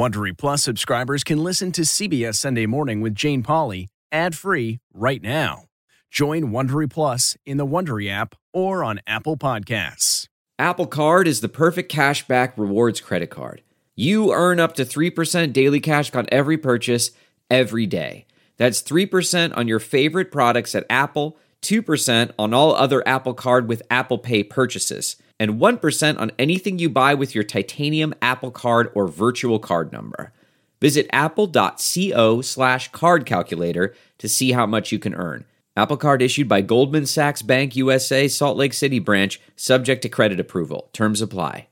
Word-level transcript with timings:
Wondery 0.00 0.34
Plus 0.34 0.64
subscribers 0.64 1.22
can 1.22 1.44
listen 1.44 1.72
to 1.72 1.82
CBS 1.82 2.36
Sunday 2.36 2.64
Morning 2.64 3.02
with 3.02 3.14
Jane 3.14 3.42
Pauley 3.42 3.88
ad-free 4.10 4.80
right 4.94 5.22
now. 5.22 5.64
Join 6.10 6.44
Wondery 6.44 6.88
Plus 6.88 7.36
in 7.44 7.58
the 7.58 7.66
Wondery 7.66 8.08
app 8.10 8.34
or 8.54 8.82
on 8.82 9.02
Apple 9.06 9.36
Podcasts. 9.36 10.26
Apple 10.58 10.86
Card 10.86 11.28
is 11.28 11.42
the 11.42 11.50
perfect 11.50 11.92
cashback 11.92 12.54
rewards 12.56 13.02
credit 13.02 13.28
card. 13.28 13.60
You 13.94 14.32
earn 14.32 14.58
up 14.58 14.74
to 14.76 14.86
3% 14.86 15.52
daily 15.52 15.80
cash 15.80 16.14
on 16.14 16.24
every 16.32 16.56
purchase 16.56 17.10
every 17.50 17.84
day. 17.84 18.24
That's 18.56 18.80
3% 18.80 19.54
on 19.54 19.68
your 19.68 19.80
favorite 19.80 20.32
products 20.32 20.74
at 20.74 20.86
Apple, 20.88 21.36
2% 21.60 22.30
on 22.38 22.54
all 22.54 22.74
other 22.74 23.06
Apple 23.06 23.34
Card 23.34 23.68
with 23.68 23.82
Apple 23.90 24.16
Pay 24.16 24.44
purchases 24.44 25.16
and 25.40 25.58
1% 25.58 26.18
on 26.20 26.30
anything 26.38 26.78
you 26.78 26.90
buy 26.90 27.14
with 27.14 27.34
your 27.34 27.42
titanium 27.42 28.14
Apple 28.22 28.52
Card 28.52 28.92
or 28.94 29.08
virtual 29.08 29.58
card 29.58 29.90
number. 29.90 30.32
Visit 30.80 31.08
apple.co 31.12 32.40
slash 32.42 32.92
card 32.92 33.26
calculator 33.26 33.94
to 34.18 34.28
see 34.28 34.52
how 34.52 34.66
much 34.66 34.92
you 34.92 34.98
can 34.98 35.14
earn. 35.14 35.44
Apple 35.76 35.96
Card 35.96 36.20
issued 36.20 36.48
by 36.48 36.60
Goldman 36.60 37.06
Sachs 37.06 37.42
Bank 37.42 37.74
USA, 37.74 38.28
Salt 38.28 38.56
Lake 38.56 38.74
City 38.74 38.98
branch, 38.98 39.40
subject 39.56 40.02
to 40.02 40.08
credit 40.08 40.38
approval. 40.38 40.90
Terms 40.92 41.22
apply. 41.22 41.68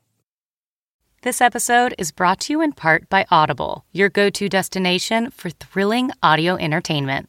This 1.22 1.41
episode 1.41 1.94
is 1.98 2.12
brought 2.12 2.41
to 2.41 2.52
you 2.52 2.60
in 2.62 2.72
part 2.72 3.08
by 3.08 3.27
Audible, 3.30 3.84
your 3.92 4.08
go 4.08 4.30
to 4.30 4.48
destination 4.48 5.30
for 5.30 5.50
thrilling 5.50 6.10
audio 6.22 6.55
entertainment. 6.56 7.28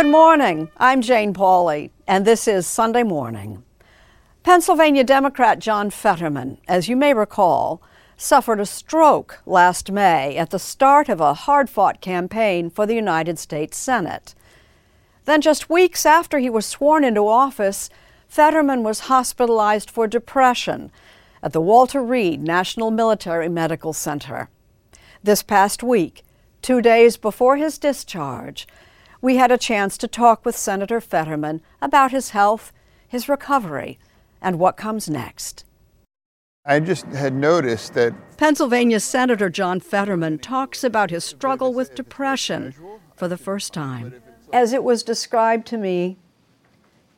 Good 0.00 0.10
morning. 0.10 0.70
I'm 0.78 1.02
Jane 1.02 1.34
Pauley, 1.34 1.90
and 2.06 2.24
this 2.24 2.48
is 2.48 2.66
Sunday 2.66 3.02
Morning. 3.02 3.64
Pennsylvania 4.42 5.04
Democrat 5.04 5.58
John 5.58 5.90
Fetterman, 5.90 6.56
as 6.66 6.88
you 6.88 6.96
may 6.96 7.12
recall, 7.12 7.82
suffered 8.16 8.60
a 8.60 8.64
stroke 8.64 9.42
last 9.44 9.92
May 9.92 10.38
at 10.38 10.48
the 10.48 10.58
start 10.58 11.10
of 11.10 11.20
a 11.20 11.34
hard 11.34 11.68
fought 11.68 12.00
campaign 12.00 12.70
for 12.70 12.86
the 12.86 12.94
United 12.94 13.38
States 13.38 13.76
Senate. 13.76 14.34
Then, 15.26 15.42
just 15.42 15.68
weeks 15.68 16.06
after 16.06 16.38
he 16.38 16.48
was 16.48 16.64
sworn 16.64 17.04
into 17.04 17.28
office, 17.28 17.90
Fetterman 18.26 18.82
was 18.82 19.00
hospitalized 19.00 19.90
for 19.90 20.06
depression 20.06 20.90
at 21.42 21.52
the 21.52 21.60
Walter 21.60 22.02
Reed 22.02 22.40
National 22.40 22.90
Military 22.90 23.50
Medical 23.50 23.92
Center. 23.92 24.48
This 25.22 25.42
past 25.42 25.82
week, 25.82 26.22
two 26.62 26.80
days 26.80 27.18
before 27.18 27.58
his 27.58 27.76
discharge, 27.76 28.66
we 29.20 29.36
had 29.36 29.50
a 29.50 29.58
chance 29.58 29.98
to 29.98 30.08
talk 30.08 30.44
with 30.44 30.56
Senator 30.56 31.00
Fetterman 31.00 31.60
about 31.82 32.10
his 32.10 32.30
health, 32.30 32.72
his 33.06 33.28
recovery, 33.28 33.98
and 34.40 34.58
what 34.58 34.76
comes 34.76 35.08
next. 35.08 35.64
I 36.64 36.80
just 36.80 37.06
had 37.06 37.34
noticed 37.34 37.94
that 37.94 38.14
Pennsylvania 38.36 39.00
Senator 39.00 39.48
John 39.48 39.80
Fetterman 39.80 40.38
talks 40.38 40.84
about 40.84 41.10
his 41.10 41.24
struggle 41.24 41.72
with 41.72 41.94
depression 41.94 42.74
for 43.16 43.28
the 43.28 43.38
first 43.38 43.72
time. 43.72 44.14
As 44.52 44.72
it 44.72 44.84
was 44.84 45.02
described 45.02 45.66
to 45.68 45.76
me, 45.76 46.16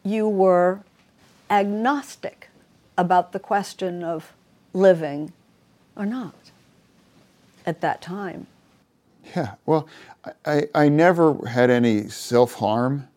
you 0.05 0.29
were 0.29 0.81
agnostic 1.51 2.49
about 2.97 3.33
the 3.33 3.39
question 3.39 4.03
of 4.03 4.33
living 4.73 5.33
or 5.97 6.07
not 6.07 6.35
at 7.67 7.81
that 7.81 8.01
time. 8.01 8.47
Yeah, 9.35 9.55
well, 9.67 9.89
I, 10.45 10.69
I 10.75 10.89
never 10.89 11.47
had 11.47 11.71
any 11.71 12.09
self 12.09 12.55
harm, 12.55 13.09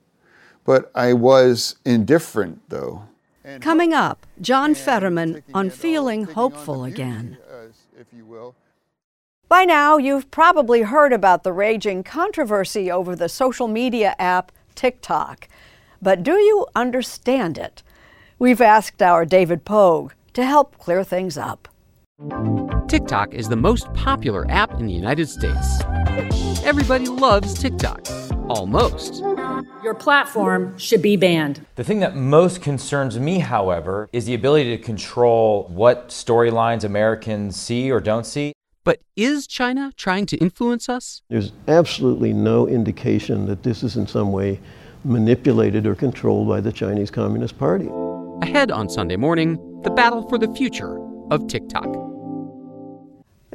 but 0.63 0.91
I 0.95 1.13
was 1.13 1.75
indifferent 1.85 2.61
though. 2.69 3.03
Coming 3.61 3.93
up, 3.93 4.25
John 4.41 4.73
Fetterman 4.73 5.43
on 5.53 5.69
Feeling 5.69 6.23
Hopeful 6.23 6.83
Again. 6.83 7.37
Uh, 7.47 7.67
if 7.99 8.07
you 8.11 8.25
will. 8.25 8.55
By 9.47 9.65
now, 9.65 9.97
you've 9.97 10.31
probably 10.31 10.81
heard 10.81 11.13
about 11.13 11.43
the 11.43 11.53
raging 11.53 12.03
controversy 12.03 12.89
over 12.89 13.15
the 13.15 13.29
social 13.29 13.67
media 13.67 14.15
app 14.17 14.51
TikTok. 14.73 15.47
But 16.01 16.23
do 16.23 16.33
you 16.33 16.65
understand 16.75 17.57
it? 17.57 17.83
We've 18.39 18.61
asked 18.61 19.01
our 19.01 19.25
David 19.25 19.63
Pogue 19.63 20.13
to 20.33 20.43
help 20.43 20.77
clear 20.79 21.03
things 21.03 21.37
up. 21.37 21.67
TikTok 22.87 23.33
is 23.33 23.49
the 23.49 23.55
most 23.55 23.91
popular 23.95 24.45
app 24.49 24.71
in 24.79 24.85
the 24.85 24.93
United 24.93 25.27
States. 25.27 25.81
Everybody 26.63 27.07
loves 27.07 27.55
TikTok. 27.55 28.05
Almost. 28.47 29.23
Your 29.83 29.95
platform 29.95 30.77
should 30.77 31.01
be 31.01 31.17
banned. 31.17 31.65
The 31.75 31.83
thing 31.83 31.99
that 32.01 32.15
most 32.15 32.61
concerns 32.61 33.17
me, 33.17 33.39
however, 33.39 34.07
is 34.13 34.25
the 34.25 34.35
ability 34.35 34.77
to 34.77 34.83
control 34.83 35.67
what 35.69 36.09
storylines 36.09 36.83
Americans 36.83 37.55
see 37.55 37.91
or 37.91 37.99
don't 37.99 38.25
see. 38.25 38.53
But 38.83 38.99
is 39.15 39.47
China 39.47 39.91
trying 39.97 40.27
to 40.27 40.37
influence 40.37 40.87
us? 40.87 41.23
There's 41.27 41.53
absolutely 41.67 42.33
no 42.33 42.67
indication 42.67 43.47
that 43.47 43.63
this 43.63 43.81
is 43.81 43.97
in 43.97 44.05
some 44.05 44.31
way 44.31 44.59
manipulated 45.03 45.87
or 45.87 45.95
controlled 45.95 46.47
by 46.47 46.61
the 46.61 46.71
Chinese 46.71 47.09
Communist 47.09 47.57
Party. 47.57 47.89
Ahead 48.43 48.69
on 48.69 48.89
Sunday 48.89 49.15
morning, 49.15 49.81
the 49.81 49.89
battle 49.89 50.29
for 50.29 50.37
the 50.37 50.53
future 50.53 50.99
of 51.31 51.47
TikTok. 51.47 52.14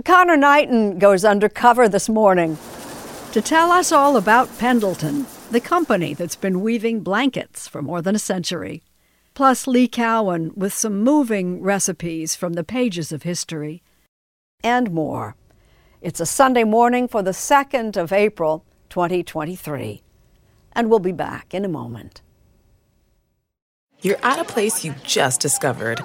Conor 0.05 0.37
Knighton 0.37 0.99
goes 0.99 1.25
undercover 1.25 1.89
this 1.89 2.09
morning 2.09 2.57
to 3.33 3.43
tell 3.43 3.71
us 3.71 3.93
all 3.93 4.17
about 4.17 4.59
Pendleton, 4.59 5.27
the 5.51 5.61
company 5.61 6.15
that's 6.15 6.37
been 6.37 6.63
weaving 6.63 7.01
blankets 7.01 7.69
for 7.69 7.83
more 7.83 8.01
than 8.01 8.15
a 8.15 8.19
century. 8.19 8.83
Plus, 9.35 9.67
Lee 9.67 9.89
Cowan 9.89 10.53
with 10.55 10.73
some 10.73 11.03
moving 11.03 11.61
recipes 11.61 12.35
from 12.35 12.55
the 12.55 12.65
pages 12.65 13.13
of 13.13 13.25
history. 13.25 13.83
And 14.65 14.91
more. 14.91 15.37
It's 16.01 16.21
a 16.21 16.27
Sunday 16.27 16.65
morning 16.65 17.07
for 17.07 17.23
the 17.23 17.33
2nd 17.33 17.97
of 17.97 18.13
April, 18.13 18.65
2023. 18.89 20.03
And 20.73 20.89
we'll 20.89 20.99
be 20.99 21.13
back 21.13 21.53
in 21.53 21.65
a 21.65 21.69
moment. 21.69 22.23
You're 24.01 24.19
at 24.23 24.39
a 24.39 24.45
place 24.45 24.83
you 24.83 24.95
just 25.05 25.41
discovered 25.41 26.05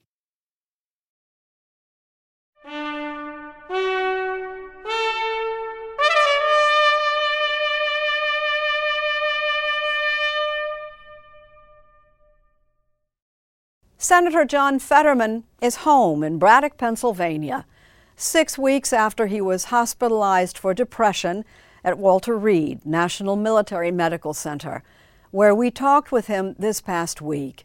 Senator 14.01 14.45
John 14.45 14.79
Fetterman 14.79 15.43
is 15.61 15.85
home 15.85 16.23
in 16.23 16.39
Braddock, 16.39 16.75
Pennsylvania, 16.75 17.67
six 18.15 18.57
weeks 18.57 18.91
after 18.91 19.27
he 19.27 19.39
was 19.39 19.65
hospitalized 19.65 20.57
for 20.57 20.73
depression 20.73 21.45
at 21.83 21.99
Walter 21.99 22.35
Reed 22.35 22.83
National 22.83 23.35
Military 23.35 23.91
Medical 23.91 24.33
Center, 24.33 24.81
where 25.29 25.53
we 25.53 25.69
talked 25.69 26.11
with 26.11 26.25
him 26.25 26.55
this 26.57 26.81
past 26.81 27.21
week. 27.21 27.63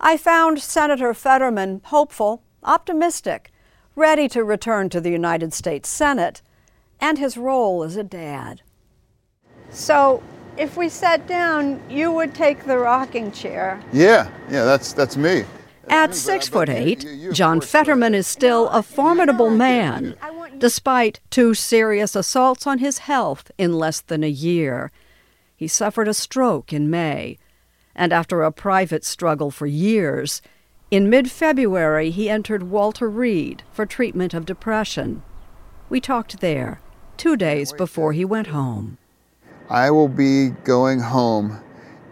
I 0.00 0.16
found 0.16 0.60
Senator 0.60 1.12
Fetterman 1.12 1.80
hopeful, 1.86 2.44
optimistic, 2.62 3.50
ready 3.96 4.28
to 4.28 4.44
return 4.44 4.88
to 4.90 5.00
the 5.00 5.10
United 5.10 5.52
States 5.52 5.88
Senate 5.88 6.42
and 7.00 7.18
his 7.18 7.36
role 7.36 7.82
as 7.82 7.96
a 7.96 8.04
dad. 8.04 8.62
So, 9.68 10.22
if 10.60 10.76
we 10.76 10.90
sat 10.90 11.26
down, 11.26 11.80
you 11.88 12.12
would 12.12 12.34
take 12.34 12.66
the 12.66 12.76
rocking 12.76 13.32
chair. 13.32 13.80
Yeah, 13.94 14.30
yeah, 14.50 14.64
that's 14.64 14.92
that's 14.92 15.16
me. 15.16 15.44
At 15.88 16.14
six 16.14 16.48
foot 16.48 16.68
eight, 16.68 17.06
John 17.32 17.62
Fetterman 17.62 18.14
is 18.14 18.26
still 18.26 18.68
a 18.68 18.82
formidable 18.82 19.48
man, 19.48 20.14
despite 20.58 21.18
two 21.30 21.54
serious 21.54 22.14
assaults 22.14 22.66
on 22.66 22.78
his 22.78 22.98
health 22.98 23.50
in 23.56 23.72
less 23.72 24.02
than 24.02 24.22
a 24.22 24.28
year. 24.28 24.92
He 25.56 25.66
suffered 25.66 26.08
a 26.08 26.14
stroke 26.14 26.74
in 26.74 26.90
May, 26.90 27.38
and 27.94 28.12
after 28.12 28.42
a 28.42 28.52
private 28.52 29.04
struggle 29.04 29.50
for 29.50 29.66
years, 29.66 30.42
in 30.90 31.08
mid 31.08 31.30
February 31.30 32.10
he 32.10 32.28
entered 32.28 32.64
Walter 32.64 33.08
Reed 33.08 33.62
for 33.72 33.86
treatment 33.86 34.34
of 34.34 34.44
depression. 34.44 35.22
We 35.88 36.02
talked 36.02 36.40
there, 36.40 36.82
two 37.16 37.36
days 37.36 37.72
before 37.72 38.12
he 38.12 38.26
went 38.26 38.48
home. 38.48 38.98
I 39.70 39.92
will 39.92 40.08
be 40.08 40.50
going 40.64 40.98
home 40.98 41.62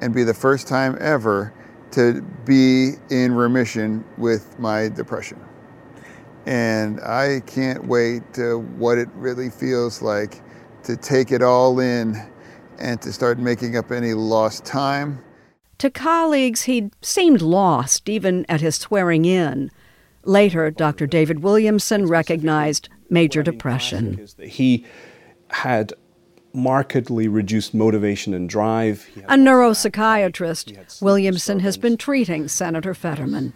and 0.01 0.15
be 0.15 0.23
the 0.23 0.33
first 0.35 0.69
time 0.69 0.97
ever 1.01 1.53
to 1.91 2.23
be 2.45 2.93
in 3.11 3.35
remission 3.35 4.05
with 4.17 4.57
my 4.61 4.89
depression. 4.89 5.41
And 6.47 7.01
I 7.01 7.41
can't 7.47 7.85
wait 7.87 8.33
to 8.35 8.61
what 8.61 8.97
it 8.97 9.09
really 9.15 9.51
feels 9.51 10.01
like 10.01 10.41
to 10.85 10.97
take 10.97 11.33
it 11.33 11.43
all 11.43 11.81
in 11.81 12.17
and 12.79 13.03
to 13.03 13.13
start 13.13 13.41
making 13.41 13.77
up 13.77 13.91
any 13.91 14.15
lost 14.15 14.65
time. 14.65 15.23
To 15.79 15.91
colleagues, 15.91 16.63
he'd 16.63 16.93
seemed 17.03 17.43
lost 17.43 18.09
even 18.09 18.47
at 18.49 18.61
his 18.61 18.77
swearing 18.77 19.25
in. 19.25 19.71
Later, 20.25 20.71
Dr. 20.71 21.09
David 21.09 21.41
Williamson 21.41 22.07
recognized 22.07 22.89
major 23.11 23.43
depression. 23.43 24.27
He 24.43 24.85
had 25.49 25.93
markedly 26.53 27.29
reduced 27.29 27.75
motivation 27.75 28.35
and 28.35 28.49
drive. 28.49 29.09
A 29.29 29.37
neuropsychiatrist, 29.37 31.03
Williamson 31.03 31.61
has 31.61 31.77
been 31.77 31.97
treating 31.97 32.49
Senator 32.49 32.95
Fetterman. 32.95 33.53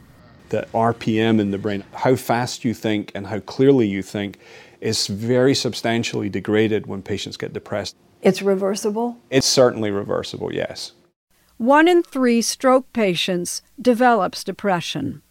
The 0.51 0.67
RPM 0.75 1.41
in 1.41 1.51
the 1.51 1.59
brain, 1.59 1.85
how 1.95 2.17
fast 2.17 2.65
you 2.65 2.75
think 2.75 3.11
and 3.15 3.27
how 3.27 3.41
clearly 3.41 3.87
you 3.87 4.03
think, 4.03 4.39
is 4.81 5.07
very 5.07 5.55
substantially 5.55 6.29
degraded 6.29 6.87
when 6.87 7.03
patients 7.03 7.37
get 7.37 7.53
depressed. 7.53 7.97
It's 8.21 8.43
reversible? 8.43 9.19
It's 9.31 9.47
certainly 9.47 9.91
reversible, 9.91 10.53
yes. 10.53 10.93
One 11.57 11.89
in 11.89 12.03
three 12.03 12.43
stroke 12.43 12.93
patients 12.93 13.63
develops 13.81 14.45
depression. 14.45 15.23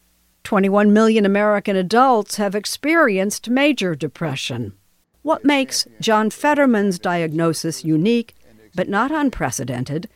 21 0.44 0.92
million 0.92 1.26
American 1.26 1.76
adults 1.76 2.38
have 2.38 2.56
experienced 2.56 3.50
major 3.50 3.96
depression. 3.96 4.74
What 5.24 5.46
makes 5.46 5.88
John 6.00 6.30
Fetterman's 6.30 6.98
diagnosis 6.98 7.84
unique, 7.84 8.34
but 8.74 8.90
not 8.90 9.12
unprecedented, 9.12 10.10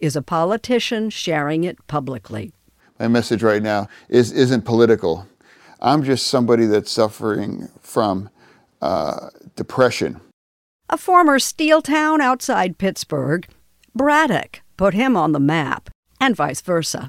is 0.00 0.16
a 0.16 0.22
politician 0.22 1.10
sharing 1.10 1.64
it 1.64 1.86
publicly. 1.86 2.52
My 2.98 3.08
message 3.08 3.42
right 3.42 3.62
now 3.62 3.88
is, 4.08 4.32
isn't 4.32 4.64
political. 4.64 5.26
I'm 5.80 6.02
just 6.02 6.26
somebody 6.26 6.66
that's 6.66 6.90
suffering 6.90 7.68
from 7.80 8.28
uh, 8.82 9.28
depression. 9.56 10.20
A 10.88 10.98
former 10.98 11.38
steel 11.38 11.80
town 11.80 12.20
outside 12.20 12.76
Pittsburgh, 12.76 13.46
Braddock 13.94 14.62
put 14.76 14.94
him 14.94 15.16
on 15.16 15.32
the 15.32 15.40
map, 15.40 15.90
and 16.20 16.34
vice 16.34 16.60
versa. 16.60 17.08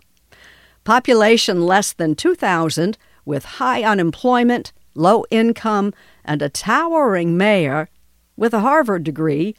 Population 0.83 1.65
less 1.65 1.91
than 1.93 2.15
2,000, 2.15 2.97
with 3.25 3.45
high 3.45 3.83
unemployment, 3.83 4.73
low 4.93 5.25
income, 5.31 5.93
and 6.23 6.41
a 6.41 6.49
towering 6.49 7.37
mayor 7.37 7.89
with 8.35 8.53
a 8.53 8.61
Harvard 8.61 9.03
degree 9.03 9.55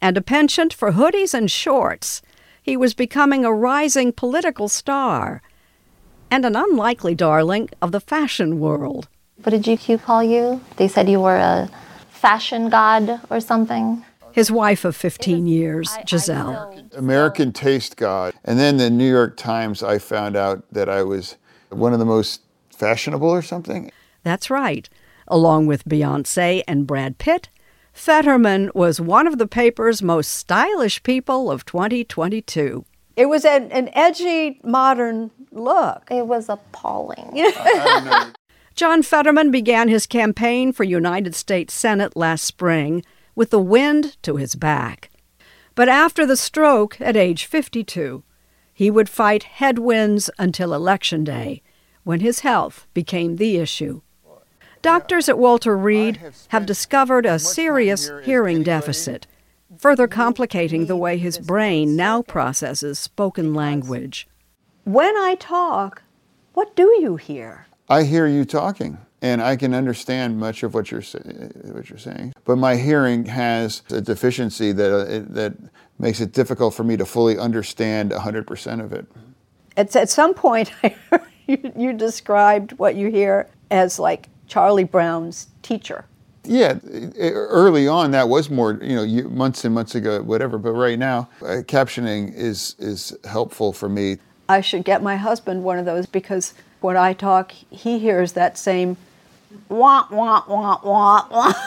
and 0.00 0.16
a 0.16 0.22
penchant 0.22 0.72
for 0.72 0.92
hoodies 0.92 1.34
and 1.34 1.50
shorts, 1.50 2.22
he 2.62 2.76
was 2.76 2.94
becoming 2.94 3.44
a 3.44 3.52
rising 3.52 4.12
political 4.12 4.68
star 4.68 5.42
and 6.30 6.44
an 6.44 6.56
unlikely 6.56 7.14
darling 7.14 7.68
of 7.80 7.92
the 7.92 8.00
fashion 8.00 8.58
world. 8.58 9.08
What 9.42 9.50
did 9.50 9.62
GQ 9.62 10.02
call 10.02 10.24
you? 10.24 10.60
They 10.76 10.88
said 10.88 11.08
you 11.08 11.20
were 11.20 11.36
a 11.36 11.70
fashion 12.10 12.68
god 12.68 13.20
or 13.30 13.40
something. 13.40 14.04
His 14.32 14.50
wife 14.50 14.84
of 14.84 14.94
15 14.94 15.46
years, 15.46 15.96
Giselle. 16.06 16.74
American 16.94 17.52
taste 17.52 17.96
god. 17.96 18.34
And 18.44 18.58
then 18.58 18.76
the 18.76 18.90
New 18.90 19.08
York 19.08 19.36
Times, 19.36 19.82
I 19.82 19.98
found 19.98 20.36
out 20.36 20.64
that 20.72 20.88
I 20.88 21.02
was 21.02 21.36
one 21.70 21.92
of 21.92 21.98
the 21.98 22.04
most 22.04 22.42
fashionable 22.70 23.28
or 23.28 23.40
something. 23.40 23.90
That's 24.24 24.50
right. 24.50 24.88
Along 25.28 25.66
with 25.66 25.84
Beyonce 25.84 26.62
and 26.68 26.86
Brad 26.86 27.18
Pitt, 27.18 27.48
Fetterman 27.92 28.70
was 28.74 29.00
one 29.00 29.26
of 29.26 29.38
the 29.38 29.46
paper's 29.46 30.02
most 30.02 30.30
stylish 30.30 31.02
people 31.02 31.50
of 31.50 31.64
2022. 31.64 32.84
It 33.16 33.26
was 33.26 33.44
an, 33.46 33.72
an 33.72 33.88
edgy, 33.94 34.60
modern 34.62 35.30
look. 35.50 36.06
It 36.10 36.26
was 36.26 36.50
appalling. 36.50 37.42
John 38.74 39.02
Fetterman 39.02 39.50
began 39.50 39.88
his 39.88 40.06
campaign 40.06 40.72
for 40.72 40.84
United 40.84 41.34
States 41.34 41.72
Senate 41.72 42.14
last 42.14 42.44
spring 42.44 43.02
with 43.34 43.48
the 43.48 43.58
wind 43.58 44.22
to 44.22 44.36
his 44.36 44.54
back. 44.54 45.10
But 45.74 45.88
after 45.88 46.26
the 46.26 46.36
stroke 46.36 47.00
at 47.00 47.16
age 47.16 47.46
52, 47.46 48.22
he 48.74 48.90
would 48.90 49.08
fight 49.08 49.44
headwinds 49.44 50.28
until 50.38 50.74
Election 50.74 51.24
Day, 51.24 51.62
when 52.04 52.20
his 52.20 52.40
health 52.40 52.86
became 52.92 53.36
the 53.36 53.56
issue. 53.56 54.02
Doctors 54.86 55.28
at 55.28 55.36
Walter 55.36 55.76
Reed 55.76 56.20
have 56.50 56.64
discovered 56.64 57.26
a 57.26 57.40
serious 57.40 58.08
hearing 58.22 58.62
deficit, 58.62 59.26
further 59.76 60.06
complicating 60.06 60.86
the 60.86 60.94
way 60.94 61.18
his 61.18 61.40
brain 61.40 61.96
now 61.96 62.22
processes 62.22 62.96
spoken 62.96 63.52
language. 63.52 64.28
When 64.84 65.16
I 65.16 65.34
talk, 65.40 66.02
what 66.52 66.76
do 66.76 66.84
you 67.00 67.16
hear? 67.16 67.66
I 67.88 68.04
hear 68.04 68.28
you 68.28 68.44
talking, 68.44 68.98
and 69.20 69.42
I 69.42 69.56
can 69.56 69.74
understand 69.74 70.38
much 70.38 70.62
of 70.62 70.72
what 70.72 70.92
you're 70.92 71.02
what 71.72 71.90
you're 71.90 71.98
saying. 71.98 72.32
But 72.44 72.54
my 72.54 72.76
hearing 72.76 73.24
has 73.24 73.82
a 73.90 74.00
deficiency 74.00 74.70
that 74.70 74.92
uh, 74.92 75.24
that 75.30 75.56
makes 75.98 76.20
it 76.20 76.30
difficult 76.30 76.74
for 76.74 76.84
me 76.84 76.96
to 76.96 77.04
fully 77.04 77.36
understand 77.36 78.12
100% 78.12 78.84
of 78.84 78.92
it. 78.92 79.06
It's 79.76 79.96
at 79.96 80.10
some 80.10 80.32
point 80.32 80.70
you, 81.48 81.72
you 81.76 81.92
described 81.92 82.78
what 82.78 82.94
you 82.94 83.10
hear 83.10 83.48
as 83.68 83.98
like 83.98 84.28
Charlie 84.46 84.84
Brown's 84.84 85.48
teacher. 85.62 86.04
Yeah, 86.44 86.78
early 87.18 87.88
on 87.88 88.12
that 88.12 88.28
was 88.28 88.48
more, 88.48 88.78
you 88.80 88.94
know, 88.94 89.28
months 89.28 89.64
and 89.64 89.74
months 89.74 89.96
ago, 89.96 90.22
whatever. 90.22 90.58
But 90.58 90.72
right 90.72 90.98
now, 90.98 91.28
uh, 91.42 91.62
captioning 91.66 92.32
is 92.34 92.76
is 92.78 93.16
helpful 93.24 93.72
for 93.72 93.88
me. 93.88 94.18
I 94.48 94.60
should 94.60 94.84
get 94.84 95.02
my 95.02 95.16
husband 95.16 95.64
one 95.64 95.78
of 95.78 95.86
those 95.86 96.06
because 96.06 96.54
when 96.80 96.96
I 96.96 97.14
talk, 97.14 97.50
he 97.50 97.98
hears 97.98 98.32
that 98.34 98.56
same 98.56 98.96
wah 99.68 100.06
wah 100.10 100.44
wah 100.46 100.80
wah 100.84 101.26
wah. 101.30 101.52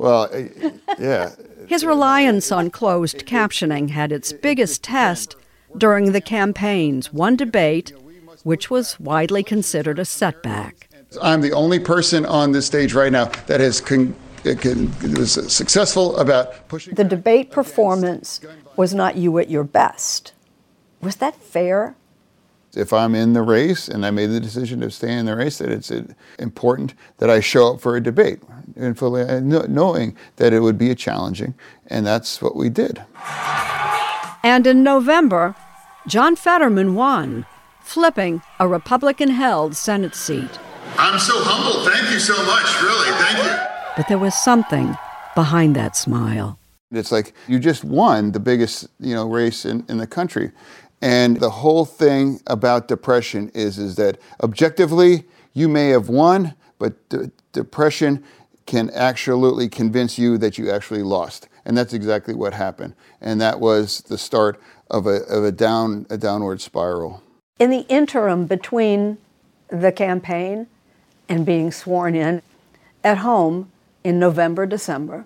Well, 0.00 0.30
uh, 0.32 0.70
yeah. 0.98 1.34
His 1.66 1.84
reliance 1.84 2.50
on 2.50 2.70
closed 2.70 3.26
captioning 3.26 3.90
had 3.90 4.12
its 4.12 4.32
biggest 4.32 4.82
test 4.82 5.36
during 5.76 6.12
the 6.12 6.22
campaign's 6.22 7.12
one 7.12 7.36
debate, 7.36 7.92
which 8.42 8.70
was 8.70 8.98
widely 8.98 9.42
considered 9.42 9.98
a 9.98 10.06
setback. 10.06 10.88
I'm 11.20 11.40
the 11.40 11.52
only 11.52 11.78
person 11.78 12.24
on 12.24 12.52
this 12.52 12.66
stage 12.66 12.94
right 12.94 13.10
now 13.10 13.26
that 13.46 13.60
has 13.60 13.80
con- 13.80 14.14
uh, 14.46 14.54
can, 14.54 14.90
was 15.16 15.32
successful 15.52 16.16
about 16.16 16.68
pushing. 16.68 16.94
The 16.94 17.04
debate 17.04 17.50
performance 17.50 18.40
was 18.76 18.94
not 18.94 19.16
you 19.16 19.38
at 19.38 19.50
your 19.50 19.64
best. 19.64 20.32
Was 21.02 21.16
that 21.16 21.34
fair? 21.34 21.96
If 22.74 22.92
I'm 22.92 23.16
in 23.16 23.32
the 23.32 23.42
race 23.42 23.88
and 23.88 24.06
I 24.06 24.12
made 24.12 24.26
the 24.26 24.38
decision 24.38 24.80
to 24.80 24.90
stay 24.90 25.12
in 25.12 25.26
the 25.26 25.34
race, 25.34 25.58
that 25.58 25.70
it's 25.70 25.90
uh, 25.90 26.04
important 26.38 26.94
that 27.18 27.28
I 27.28 27.40
show 27.40 27.74
up 27.74 27.80
for 27.80 27.96
a 27.96 28.00
debate 28.00 28.40
and 28.76 28.96
fully 28.96 29.22
uh, 29.22 29.40
knowing 29.40 30.16
that 30.36 30.52
it 30.52 30.60
would 30.60 30.78
be 30.78 30.94
challenging, 30.94 31.54
and 31.88 32.06
that's 32.06 32.40
what 32.40 32.54
we 32.54 32.68
did. 32.68 33.02
And 34.44 34.66
in 34.66 34.84
November, 34.84 35.56
John 36.06 36.36
Fetterman 36.36 36.94
won, 36.94 37.44
flipping 37.80 38.40
a 38.60 38.68
Republican 38.68 39.30
held 39.30 39.74
Senate 39.74 40.14
seat. 40.14 40.58
I'm 40.98 41.18
so 41.18 41.34
humbled. 41.36 41.90
Thank 41.92 42.12
you 42.12 42.18
so 42.18 42.34
much, 42.44 42.82
really. 42.82 43.10
Thank 43.18 43.44
you. 43.44 43.66
But 43.96 44.08
there 44.08 44.18
was 44.18 44.34
something 44.34 44.96
behind 45.34 45.76
that 45.76 45.96
smile. 45.96 46.58
It's 46.90 47.12
like 47.12 47.34
you 47.46 47.58
just 47.58 47.84
won 47.84 48.32
the 48.32 48.40
biggest, 48.40 48.88
you 48.98 49.14
know, 49.14 49.28
race 49.28 49.64
in, 49.64 49.84
in 49.88 49.98
the 49.98 50.06
country. 50.06 50.50
And 51.02 51.38
the 51.38 51.50
whole 51.50 51.84
thing 51.84 52.40
about 52.46 52.88
depression 52.88 53.50
is, 53.54 53.78
is 53.78 53.96
that 53.96 54.18
objectively, 54.42 55.24
you 55.54 55.68
may 55.68 55.88
have 55.88 56.08
won, 56.08 56.54
but 56.78 56.94
depression 57.52 58.22
can 58.66 58.90
absolutely 58.92 59.68
convince 59.68 60.18
you 60.18 60.38
that 60.38 60.58
you 60.58 60.70
actually 60.70 61.02
lost. 61.02 61.48
And 61.64 61.76
that's 61.76 61.92
exactly 61.92 62.34
what 62.34 62.52
happened. 62.52 62.94
And 63.20 63.40
that 63.40 63.60
was 63.60 64.02
the 64.02 64.18
start 64.18 64.60
of 64.90 65.06
a, 65.06 65.22
of 65.24 65.44
a, 65.44 65.52
down, 65.52 66.06
a 66.10 66.18
downward 66.18 66.60
spiral. 66.60 67.22
In 67.58 67.70
the 67.70 67.86
interim 67.88 68.46
between 68.46 69.18
the 69.68 69.92
campaign 69.92 70.66
and 71.30 71.46
being 71.46 71.72
sworn 71.72 72.14
in, 72.14 72.42
at 73.02 73.18
home 73.18 73.72
in 74.04 74.18
November, 74.18 74.66
December, 74.66 75.24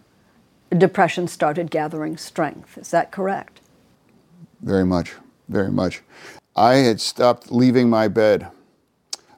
depression 0.71 1.27
started 1.27 1.73
gathering 1.73 2.17
strength. 2.17 2.79
Is 2.79 2.93
that 2.93 3.11
correct? 3.11 3.61
Very 4.61 4.85
much 4.85 5.15
very 5.49 5.71
much. 5.71 6.03
I 6.57 6.77
had 6.77 7.01
stopped 7.01 7.51
leaving 7.51 7.89
my 7.91 8.09
bed. 8.09 8.49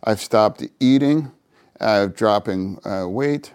I've 0.05 0.21
stopped 0.21 0.65
eating, 0.79 1.33
uh, 1.81 2.07
dropping 2.07 2.79
uh, 2.85 3.09
weight. 3.09 3.53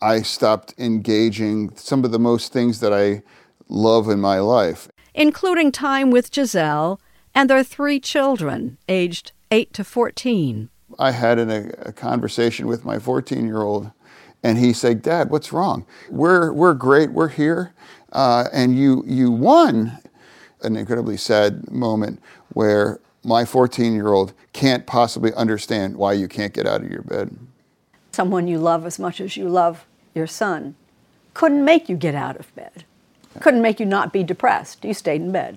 I 0.00 0.22
stopped 0.22 0.74
engaging 0.78 1.74
some 1.76 2.04
of 2.04 2.10
the 2.10 2.18
most 2.18 2.52
things 2.52 2.80
that 2.80 2.92
I 2.92 3.22
love 3.68 4.08
in 4.08 4.20
my 4.20 4.38
life, 4.40 4.88
including 5.14 5.72
time 5.72 6.10
with 6.10 6.34
Giselle 6.34 7.00
and 7.34 7.48
their 7.48 7.64
three 7.64 8.00
children, 8.00 8.78
aged 8.88 9.32
8 9.50 9.72
to 9.74 9.84
14. 9.84 10.68
I 10.98 11.10
had 11.10 11.38
an, 11.38 11.74
a 11.80 11.92
conversation 11.92 12.66
with 12.66 12.84
my 12.84 12.98
14 12.98 13.44
year 13.46 13.62
old, 13.62 13.90
and 14.42 14.58
he 14.58 14.72
said, 14.72 15.02
Dad, 15.02 15.30
what's 15.30 15.52
wrong? 15.52 15.86
We're, 16.10 16.52
we're 16.52 16.74
great, 16.74 17.12
we're 17.12 17.28
here, 17.28 17.72
uh, 18.12 18.48
and 18.52 18.76
you, 18.76 19.04
you 19.06 19.30
won 19.30 19.98
an 20.62 20.76
incredibly 20.76 21.16
sad 21.16 21.70
moment 21.70 22.20
where 22.52 23.00
my 23.24 23.44
14 23.44 23.94
year 23.94 24.08
old 24.08 24.32
can't 24.52 24.86
possibly 24.86 25.32
understand 25.34 25.96
why 25.96 26.12
you 26.12 26.28
can't 26.28 26.52
get 26.52 26.66
out 26.66 26.82
of 26.82 26.90
your 26.90 27.02
bed. 27.02 27.36
Someone 28.12 28.46
you 28.48 28.58
love 28.58 28.84
as 28.84 28.98
much 28.98 29.20
as 29.20 29.36
you 29.36 29.48
love 29.48 29.86
your 30.14 30.26
son 30.26 30.74
couldn't 31.34 31.64
make 31.64 31.88
you 31.88 31.96
get 31.96 32.14
out 32.14 32.36
of 32.36 32.54
bed, 32.54 32.84
couldn't 33.40 33.62
make 33.62 33.80
you 33.80 33.86
not 33.86 34.12
be 34.12 34.22
depressed. 34.22 34.84
You 34.84 34.92
stayed 34.92 35.22
in 35.22 35.32
bed. 35.32 35.56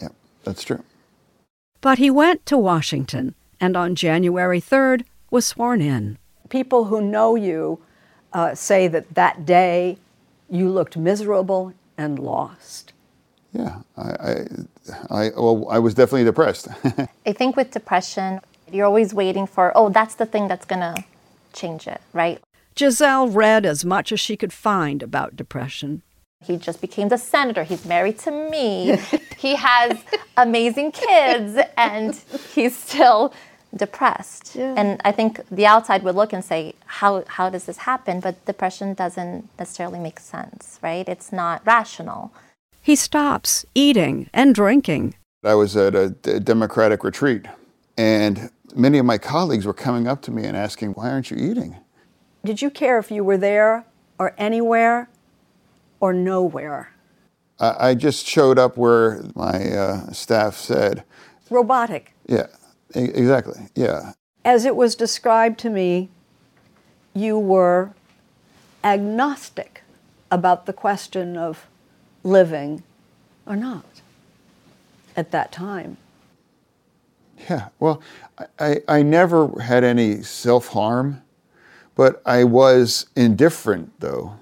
Yeah, 0.00 0.08
that's 0.44 0.62
true. 0.62 0.82
But 1.80 1.98
he 1.98 2.10
went 2.10 2.44
to 2.46 2.58
Washington 2.58 3.34
and 3.60 3.76
on 3.76 3.94
January 3.94 4.60
3rd 4.60 5.04
was 5.30 5.46
sworn 5.46 5.80
in. 5.80 6.18
People 6.48 6.84
who 6.84 7.00
know 7.00 7.34
you 7.34 7.80
uh, 8.32 8.54
say 8.54 8.88
that 8.88 9.14
that 9.14 9.44
day 9.44 9.98
you 10.48 10.68
looked 10.68 10.96
miserable 10.96 11.72
and 11.98 12.18
lost. 12.18 12.92
Yeah, 13.52 13.78
I, 13.96 14.10
I, 14.10 14.46
I, 15.10 15.30
well, 15.30 15.66
I 15.70 15.78
was 15.78 15.94
definitely 15.94 16.24
depressed. 16.24 16.68
I 17.26 17.32
think 17.32 17.56
with 17.56 17.70
depression, 17.70 18.40
you're 18.70 18.86
always 18.86 19.14
waiting 19.14 19.46
for, 19.46 19.72
oh, 19.74 19.88
that's 19.88 20.14
the 20.14 20.26
thing 20.26 20.46
that's 20.48 20.66
going 20.66 20.80
to 20.80 21.04
change 21.52 21.86
it, 21.86 22.00
right? 22.12 22.40
Giselle 22.78 23.28
read 23.28 23.64
as 23.64 23.84
much 23.84 24.12
as 24.12 24.20
she 24.20 24.36
could 24.36 24.52
find 24.52 25.02
about 25.02 25.36
depression. 25.36 26.02
He 26.44 26.56
just 26.56 26.80
became 26.80 27.08
the 27.08 27.18
senator. 27.18 27.64
He's 27.64 27.84
married 27.84 28.18
to 28.20 28.30
me. 28.30 28.98
he 29.38 29.56
has 29.56 29.98
amazing 30.36 30.92
kids, 30.92 31.58
and 31.76 32.14
he's 32.54 32.76
still 32.76 33.32
depressed. 33.74 34.54
Yeah. 34.54 34.74
And 34.76 35.00
I 35.04 35.12
think 35.12 35.40
the 35.50 35.66
outside 35.66 36.02
would 36.02 36.14
look 36.14 36.32
and 36.32 36.44
say, 36.44 36.74
how, 36.84 37.24
how 37.26 37.50
does 37.50 37.64
this 37.64 37.78
happen? 37.78 38.20
But 38.20 38.44
depression 38.44 38.94
doesn't 38.94 39.48
necessarily 39.58 39.98
make 39.98 40.20
sense, 40.20 40.78
right? 40.82 41.08
It's 41.08 41.32
not 41.32 41.66
rational 41.66 42.32
he 42.86 42.94
stops 42.94 43.66
eating 43.74 44.30
and 44.32 44.54
drinking. 44.54 45.16
I 45.42 45.56
was 45.56 45.76
at 45.76 45.96
a 45.96 46.08
Democratic 46.38 47.02
retreat, 47.02 47.46
and 47.98 48.48
many 48.76 48.98
of 48.98 49.04
my 49.04 49.18
colleagues 49.18 49.66
were 49.66 49.74
coming 49.74 50.06
up 50.06 50.22
to 50.22 50.30
me 50.30 50.44
and 50.44 50.56
asking, 50.56 50.92
Why 50.92 51.10
aren't 51.10 51.28
you 51.32 51.36
eating? 51.36 51.74
Did 52.44 52.62
you 52.62 52.70
care 52.70 53.00
if 53.00 53.10
you 53.10 53.24
were 53.24 53.38
there 53.38 53.84
or 54.20 54.34
anywhere 54.38 55.08
or 56.00 56.12
nowhere? 56.12 56.90
I 57.58 57.94
just 57.94 58.26
showed 58.26 58.58
up 58.58 58.76
where 58.76 59.24
my 59.34 59.72
uh, 59.72 60.12
staff 60.12 60.56
said. 60.56 61.04
Robotic. 61.48 62.12
Yeah, 62.26 62.48
exactly. 62.94 63.68
Yeah. 63.74 64.12
As 64.44 64.64
it 64.64 64.76
was 64.76 64.94
described 64.94 65.58
to 65.60 65.70
me, 65.70 66.10
you 67.14 67.38
were 67.38 67.94
agnostic 68.84 69.82
about 70.30 70.66
the 70.66 70.72
question 70.72 71.36
of 71.36 71.66
living 72.22 72.82
or 73.46 73.56
not 73.56 73.86
at 75.16 75.30
that 75.30 75.50
time. 75.50 75.96
Yeah, 77.48 77.68
well, 77.80 78.02
I, 78.58 78.80
I 78.88 79.02
never 79.02 79.60
had 79.60 79.84
any 79.84 80.22
self 80.22 80.68
harm, 80.68 81.22
but 81.94 82.22
I 82.26 82.44
was 82.44 83.06
indifferent 83.16 83.92
though. 84.00 84.36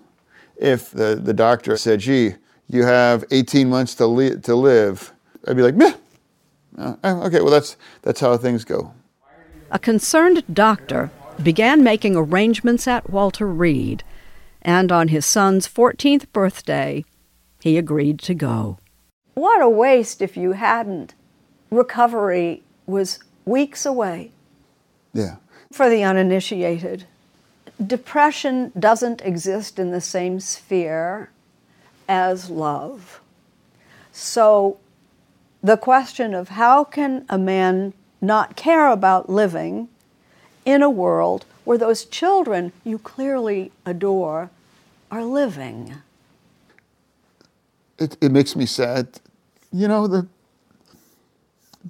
If 0.64 0.90
the, 0.92 1.14
the 1.14 1.35
doctor 1.35 1.76
said, 1.76 2.00
gee, 2.00 2.37
you 2.68 2.85
have 2.85 3.23
18 3.30 3.68
months 3.68 3.94
to, 3.97 4.06
li- 4.06 4.37
to 4.40 4.54
live, 4.54 5.12
I'd 5.47 5.56
be 5.56 5.62
like, 5.62 5.75
meh. 5.75 5.92
Uh, 6.78 6.97
okay, 7.04 7.42
well, 7.42 7.50
that's, 7.50 7.76
that's 8.00 8.21
how 8.21 8.35
things 8.38 8.64
go. 8.64 8.94
A 9.71 9.78
concerned 9.78 10.42
doctor 10.50 11.11
began 11.42 11.85
making 11.85 12.16
arrangements 12.16 12.88
at 12.88 13.11
Walter 13.11 13.47
Reed, 13.47 14.04
and 14.62 14.90
on 14.90 15.09
his 15.09 15.26
son's 15.26 15.68
14th 15.68 16.33
birthday, 16.33 17.04
he 17.61 17.76
agreed 17.76 18.18
to 18.21 18.33
go. 18.33 18.78
What 19.35 19.61
a 19.61 19.68
waste 19.68 20.23
if 20.23 20.35
you 20.35 20.52
hadn't. 20.52 21.14
Recovery 21.71 22.62
was 22.87 23.18
weeks 23.44 23.85
away. 23.85 24.30
Yeah. 25.12 25.37
For 25.71 25.90
the 25.90 26.04
uninitiated, 26.04 27.06
depression 27.85 28.73
doesn't 28.78 29.23
exist 29.23 29.78
in 29.78 29.90
the 29.90 30.00
same 30.00 30.40
sphere 30.40 31.31
as 32.09 32.50
love. 32.50 33.21
So 34.12 34.78
the 35.62 35.76
question 35.76 36.35
of 36.35 36.50
how 36.50 36.85
can 36.85 37.25
a 37.28 37.38
man 37.38 37.93
not 38.21 38.57
care 38.57 38.88
about 38.88 39.28
living 39.28 39.88
in 40.64 40.83
a 40.83 40.90
world 40.90 41.45
where 41.64 41.78
those 41.78 42.04
children 42.04 42.73
you 42.85 42.99
clearly 42.99 43.73
adore 43.87 44.50
are 45.11 45.25
living? 45.25 45.95
it, 47.99 48.16
it 48.21 48.33
makes 48.33 48.57
me 48.57 48.66
sad. 48.66 49.21
You 49.73 49.88
know, 49.88 50.07
the, 50.07 50.26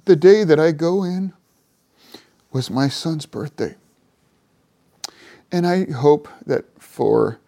the 0.05 0.15
day 0.15 0.43
that 0.43 0.59
I 0.59 0.71
go 0.71 1.03
in 1.03 1.33
was 2.51 2.69
my 2.69 2.87
son's 2.87 3.25
birthday. 3.25 3.75
And 5.51 5.65
I 5.65 5.91
hope 5.91 6.27
that 6.45 6.65
for 6.81 7.39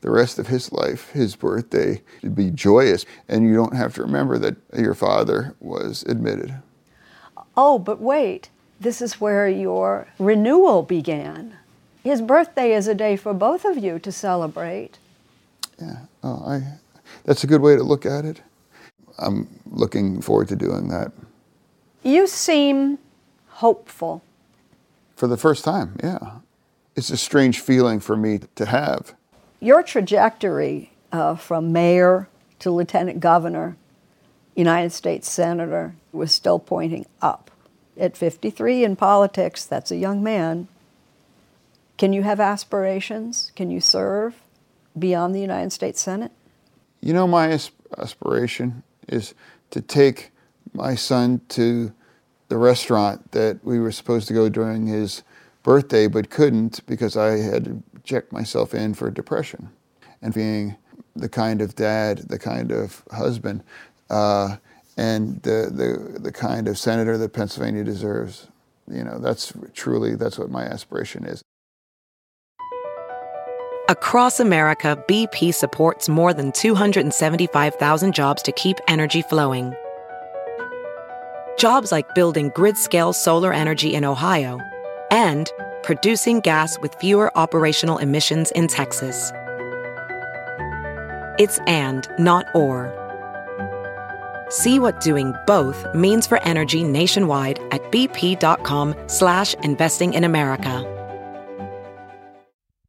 the 0.00 0.10
rest 0.10 0.38
of 0.38 0.46
his 0.46 0.72
life, 0.72 1.10
his 1.10 1.34
birthday 1.34 2.02
should 2.20 2.34
be 2.34 2.50
joyous, 2.50 3.04
and 3.28 3.44
you 3.44 3.54
don't 3.54 3.74
have 3.74 3.94
to 3.94 4.02
remember 4.02 4.38
that 4.38 4.56
your 4.76 4.94
father 4.94 5.54
was 5.60 6.04
admitted. 6.04 6.54
Oh, 7.56 7.78
but 7.78 8.00
wait, 8.00 8.50
this 8.78 9.00
is 9.00 9.20
where 9.20 9.48
your 9.48 10.06
renewal 10.18 10.82
began. 10.82 11.56
His 12.04 12.20
birthday 12.20 12.72
is 12.72 12.86
a 12.86 12.94
day 12.94 13.16
for 13.16 13.34
both 13.34 13.64
of 13.64 13.78
you 13.78 13.98
to 13.98 14.12
celebrate. 14.12 14.98
Yeah, 15.80 16.00
oh, 16.22 16.44
I, 16.46 16.62
that's 17.24 17.42
a 17.42 17.46
good 17.46 17.62
way 17.62 17.74
to 17.74 17.82
look 17.82 18.06
at 18.06 18.24
it. 18.24 18.42
I'm 19.18 19.48
looking 19.66 20.20
forward 20.20 20.48
to 20.48 20.56
doing 20.56 20.88
that. 20.88 21.10
You 22.02 22.26
seem 22.26 22.98
hopeful. 23.48 24.22
For 25.16 25.26
the 25.26 25.36
first 25.36 25.64
time, 25.64 25.96
yeah. 26.02 26.36
It's 26.96 27.10
a 27.10 27.16
strange 27.16 27.60
feeling 27.60 28.00
for 28.00 28.16
me 28.16 28.40
to 28.54 28.66
have. 28.66 29.14
Your 29.60 29.82
trajectory 29.82 30.92
uh, 31.12 31.36
from 31.36 31.70
mayor 31.70 32.28
to 32.60 32.70
lieutenant 32.70 33.20
governor, 33.20 33.76
United 34.54 34.92
States 34.92 35.30
senator, 35.30 35.94
was 36.12 36.32
still 36.32 36.58
pointing 36.58 37.04
up. 37.20 37.50
At 37.98 38.16
53 38.16 38.84
in 38.84 38.96
politics, 38.96 39.64
that's 39.64 39.90
a 39.90 39.96
young 39.96 40.22
man. 40.22 40.68
Can 41.98 42.12
you 42.12 42.22
have 42.22 42.40
aspirations? 42.40 43.52
Can 43.54 43.70
you 43.70 43.80
serve 43.80 44.34
beyond 44.98 45.34
the 45.34 45.40
United 45.40 45.72
States 45.72 46.00
Senate? 46.00 46.32
You 47.02 47.12
know, 47.12 47.26
my 47.26 47.58
aspiration 47.98 48.82
is 49.08 49.34
to 49.70 49.80
take 49.82 50.30
my 50.72 50.94
son 50.94 51.42
to 51.50 51.92
the 52.48 52.56
restaurant 52.56 53.32
that 53.32 53.64
we 53.64 53.78
were 53.78 53.92
supposed 53.92 54.28
to 54.28 54.34
go 54.34 54.48
during 54.48 54.86
his 54.86 55.22
birthday 55.66 56.06
but 56.06 56.30
couldn't 56.30 56.86
because 56.86 57.16
I 57.16 57.38
had 57.38 57.82
checked 58.04 58.32
myself 58.32 58.72
in 58.72 58.94
for 58.94 59.10
depression. 59.10 59.68
And 60.22 60.32
being 60.32 60.76
the 61.16 61.28
kind 61.28 61.60
of 61.60 61.74
dad, 61.74 62.18
the 62.18 62.38
kind 62.38 62.70
of 62.70 63.02
husband, 63.10 63.64
uh, 64.08 64.58
and 64.96 65.42
the, 65.42 65.68
the, 65.74 66.20
the 66.20 66.30
kind 66.30 66.68
of 66.68 66.78
senator 66.78 67.18
that 67.18 67.32
Pennsylvania 67.32 67.82
deserves. 67.82 68.46
You 68.88 69.02
know, 69.02 69.18
that's 69.18 69.52
truly, 69.74 70.14
that's 70.14 70.38
what 70.38 70.50
my 70.50 70.62
aspiration 70.62 71.26
is. 71.26 71.42
Across 73.88 74.38
America, 74.38 75.02
BP 75.08 75.52
supports 75.52 76.08
more 76.08 76.32
than 76.32 76.52
275,000 76.52 78.14
jobs 78.14 78.40
to 78.42 78.52
keep 78.52 78.78
energy 78.86 79.22
flowing. 79.22 79.74
Jobs 81.58 81.90
like 81.90 82.14
building 82.14 82.52
grid-scale 82.54 83.12
solar 83.12 83.52
energy 83.52 83.94
in 83.94 84.04
Ohio 84.04 84.60
and 85.10 85.52
producing 85.82 86.40
gas 86.40 86.78
with 86.80 86.94
fewer 86.96 87.36
operational 87.36 87.98
emissions 87.98 88.50
in 88.52 88.68
Texas. 88.68 89.32
It's 91.38 91.58
and, 91.66 92.08
not 92.18 92.46
or. 92.54 92.92
See 94.48 94.78
what 94.78 95.00
doing 95.00 95.34
both 95.46 95.84
means 95.94 96.26
for 96.26 96.42
energy 96.42 96.82
nationwide 96.84 97.58
at 97.72 97.82
bp.com 97.90 98.94
slash 99.06 99.54
investing 99.54 100.14
in 100.14 100.24
America. 100.24 100.92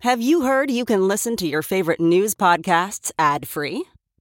Have 0.02 0.22
you 0.22 0.42
heard 0.42 0.70
you 0.70 0.86
can 0.86 1.08
listen 1.08 1.36
to 1.38 1.48
your 1.48 1.64
favorite 1.64 2.00
news 2.00 2.36
podcasts 2.36 3.12
ad-free? 3.18 3.84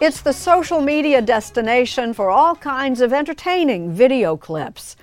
It's 0.00 0.22
the 0.22 0.32
social 0.32 0.80
media 0.80 1.20
destination 1.20 2.14
for 2.14 2.30
all 2.30 2.56
kinds 2.56 3.02
of 3.02 3.12
entertaining 3.12 3.92
video 3.92 4.34
clips. 4.34 4.96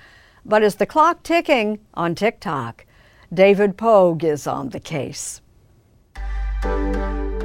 But 0.44 0.64
is 0.64 0.74
the 0.74 0.88
clock 0.88 1.22
ticking 1.22 1.78
on 1.94 2.16
TikTok? 2.16 2.84
David 3.32 3.78
Pogue 3.78 4.24
is 4.24 4.48
on 4.48 4.70
the 4.70 4.80
case. 4.80 5.40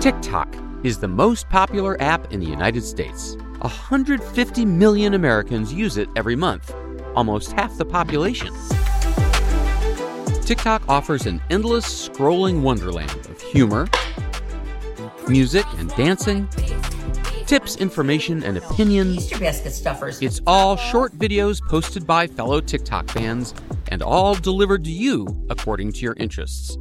TikTok 0.00 0.56
is 0.82 0.99
the 0.99 1.09
most 1.09 1.47
popular 1.50 2.00
app 2.00 2.32
in 2.32 2.40
the 2.40 2.47
United 2.47 2.85
States. 2.85 3.37
150 3.61 4.64
million 4.64 5.12
Americans 5.12 5.75
use 5.75 5.99
it 5.99 6.09
every 6.16 6.35
month, 6.35 6.74
almost 7.14 7.53
half 7.53 7.77
the 7.77 7.85
population. 7.85 8.55
TikTok 10.46 10.88
offers 10.88 11.27
an 11.27 11.42
endless 11.50 12.09
scrolling 12.09 12.62
wonderland 12.62 13.27
of 13.27 13.42
humor, 13.42 13.88
music 15.29 15.66
and 15.77 15.90
dancing, 15.96 16.48
tips, 17.46 17.76
information, 17.76 18.42
and 18.42 18.57
opinions. 18.57 19.16
Easter 19.16 19.38
basket 19.38 19.72
stuffers. 19.72 20.20
It's 20.22 20.40
all 20.46 20.76
short 20.76 21.12
videos 21.18 21.61
posted 21.68 22.07
by 22.07 22.26
fellow 22.26 22.61
TikTok 22.61 23.11
fans 23.11 23.55
and 23.88 24.02
all 24.02 24.35
delivered 24.35 24.85
to 24.85 24.90
you 24.90 25.26
according 25.50 25.92
to 25.92 26.00
your 26.00 26.14
interests. 26.18 26.78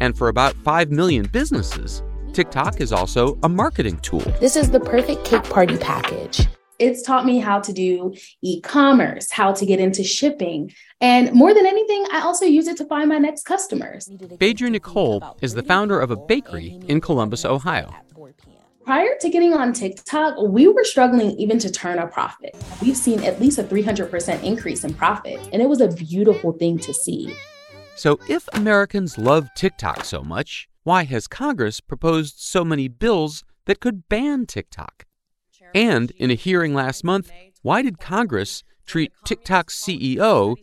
And 0.00 0.16
for 0.16 0.28
about 0.28 0.54
5 0.56 0.90
million 0.90 1.26
businesses, 1.26 2.02
TikTok 2.32 2.80
is 2.80 2.92
also 2.92 3.38
a 3.42 3.48
marketing 3.48 3.98
tool. 3.98 4.20
This 4.40 4.56
is 4.56 4.70
the 4.70 4.80
perfect 4.80 5.24
cake 5.24 5.44
party 5.44 5.76
package. 5.76 6.46
It's 6.78 7.02
taught 7.02 7.26
me 7.26 7.38
how 7.38 7.60
to 7.60 7.72
do 7.74 8.14
e 8.40 8.60
commerce, 8.62 9.30
how 9.30 9.52
to 9.52 9.66
get 9.66 9.80
into 9.80 10.02
shipping. 10.02 10.72
And 11.02 11.30
more 11.32 11.52
than 11.52 11.66
anything, 11.66 12.06
I 12.10 12.22
also 12.22 12.46
use 12.46 12.68
it 12.68 12.78
to 12.78 12.86
find 12.86 13.08
my 13.08 13.18
next 13.18 13.44
customers. 13.44 14.10
Phaedra 14.38 14.70
Nicole 14.70 15.36
is 15.42 15.52
the 15.52 15.62
founder 15.62 16.00
of 16.00 16.10
a 16.10 16.16
bakery 16.16 16.80
in 16.88 17.02
Columbus, 17.02 17.44
Ohio. 17.44 17.94
Prior 18.84 19.14
to 19.20 19.28
getting 19.28 19.52
on 19.52 19.74
TikTok, 19.74 20.36
we 20.40 20.66
were 20.66 20.84
struggling 20.84 21.32
even 21.32 21.58
to 21.58 21.70
turn 21.70 21.98
a 21.98 22.06
profit. 22.06 22.56
We've 22.80 22.96
seen 22.96 23.22
at 23.24 23.38
least 23.38 23.58
a 23.58 23.62
300% 23.62 24.42
increase 24.42 24.84
in 24.84 24.94
profit, 24.94 25.38
and 25.52 25.60
it 25.60 25.68
was 25.68 25.82
a 25.82 25.88
beautiful 25.88 26.52
thing 26.52 26.78
to 26.78 26.94
see. 26.94 27.36
So, 27.94 28.18
if 28.28 28.48
Americans 28.54 29.18
love 29.18 29.50
TikTok 29.54 30.04
so 30.04 30.22
much, 30.22 30.68
why 30.82 31.04
has 31.04 31.26
Congress 31.26 31.80
proposed 31.80 32.38
so 32.38 32.64
many 32.64 32.88
bills 32.88 33.44
that 33.66 33.80
could 33.80 34.08
ban 34.08 34.46
TikTok? 34.46 35.04
And 35.74 36.10
in 36.12 36.30
a 36.30 36.34
hearing 36.34 36.72
last 36.72 37.04
month, 37.04 37.30
why 37.60 37.82
did 37.82 38.00
Congress 38.00 38.64
treat 38.86 39.12
TikTok's 39.26 39.78
CEO 39.78 40.56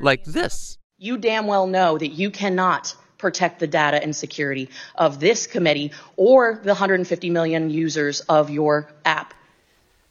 like 0.00 0.24
this? 0.24 0.76
You 0.98 1.16
damn 1.16 1.46
well 1.46 1.68
know 1.68 1.96
that 1.96 2.08
you 2.08 2.30
cannot 2.30 2.96
protect 3.20 3.60
the 3.60 3.66
data 3.66 4.02
and 4.02 4.14
security 4.14 4.68
of 4.96 5.20
this 5.20 5.46
committee 5.46 5.92
or 6.16 6.60
the 6.62 6.70
150 6.70 7.30
million 7.30 7.70
users 7.70 8.20
of 8.22 8.50
your 8.50 8.90
app. 9.04 9.34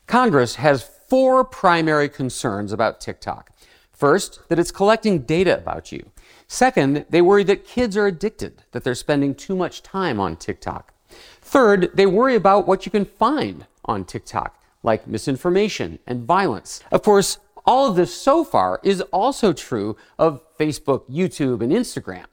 Congress 0.07 0.55
has 0.55 0.83
four 1.07 1.43
primary 1.43 2.09
concerns 2.09 2.71
about 2.71 3.01
TikTok. 3.01 3.51
First, 3.91 4.47
that 4.47 4.59
it's 4.59 4.71
collecting 4.71 5.19
data 5.19 5.57
about 5.57 5.91
you. 5.91 6.11
Second, 6.47 7.05
they 7.09 7.21
worry 7.21 7.43
that 7.43 7.65
kids 7.65 7.97
are 7.97 8.07
addicted, 8.07 8.63
that 8.71 8.83
they're 8.83 8.95
spending 8.95 9.35
too 9.35 9.55
much 9.55 9.83
time 9.83 10.19
on 10.19 10.35
TikTok. 10.35 10.93
Third, 11.41 11.91
they 11.93 12.05
worry 12.05 12.35
about 12.35 12.67
what 12.67 12.85
you 12.85 12.91
can 12.91 13.05
find 13.05 13.65
on 13.85 14.05
TikTok, 14.05 14.57
like 14.83 15.05
misinformation 15.05 15.99
and 16.07 16.23
violence. 16.23 16.81
Of 16.91 17.03
course, 17.03 17.39
all 17.65 17.89
of 17.89 17.95
this 17.95 18.13
so 18.13 18.43
far 18.43 18.79
is 18.83 19.01
also 19.11 19.53
true 19.53 19.97
of 20.17 20.41
Facebook, 20.57 21.09
YouTube, 21.09 21.61
and 21.61 21.71
Instagram. 21.71 22.25